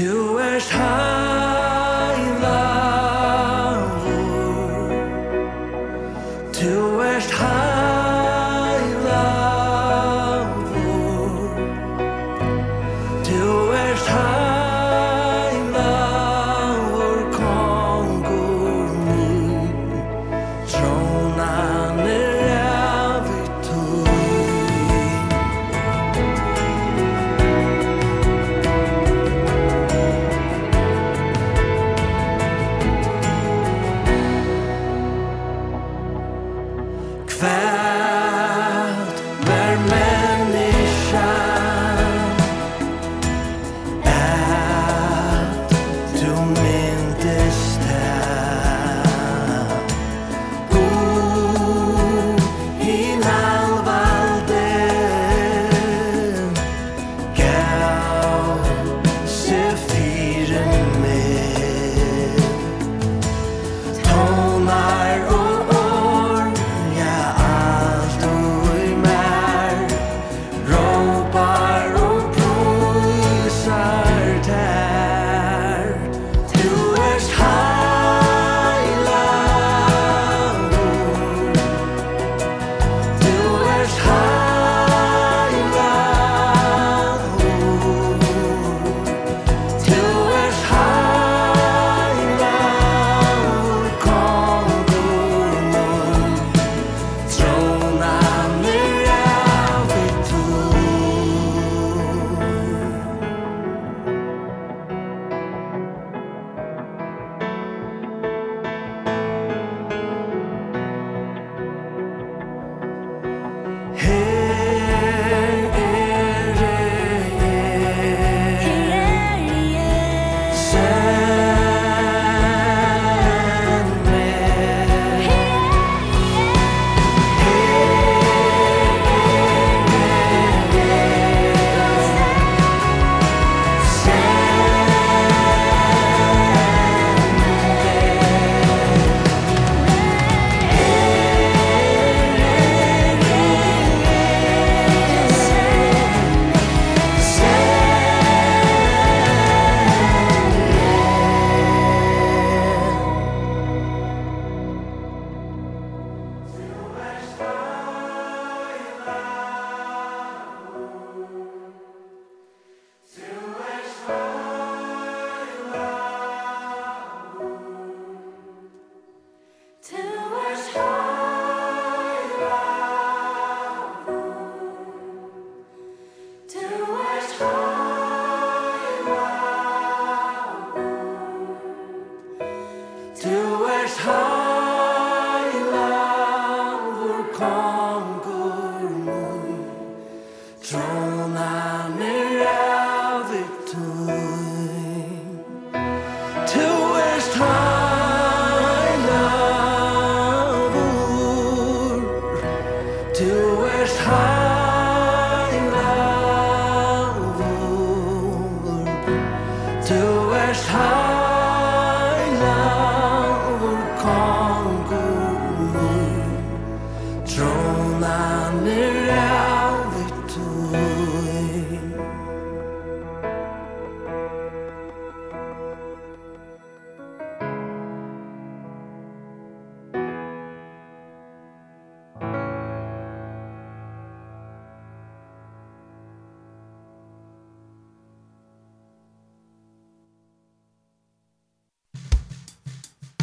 [0.00, 1.19] Du er her.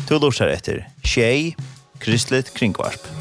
[0.07, 1.55] Du lurer etter Tjei,
[1.99, 3.16] Kristelig Kringvarp.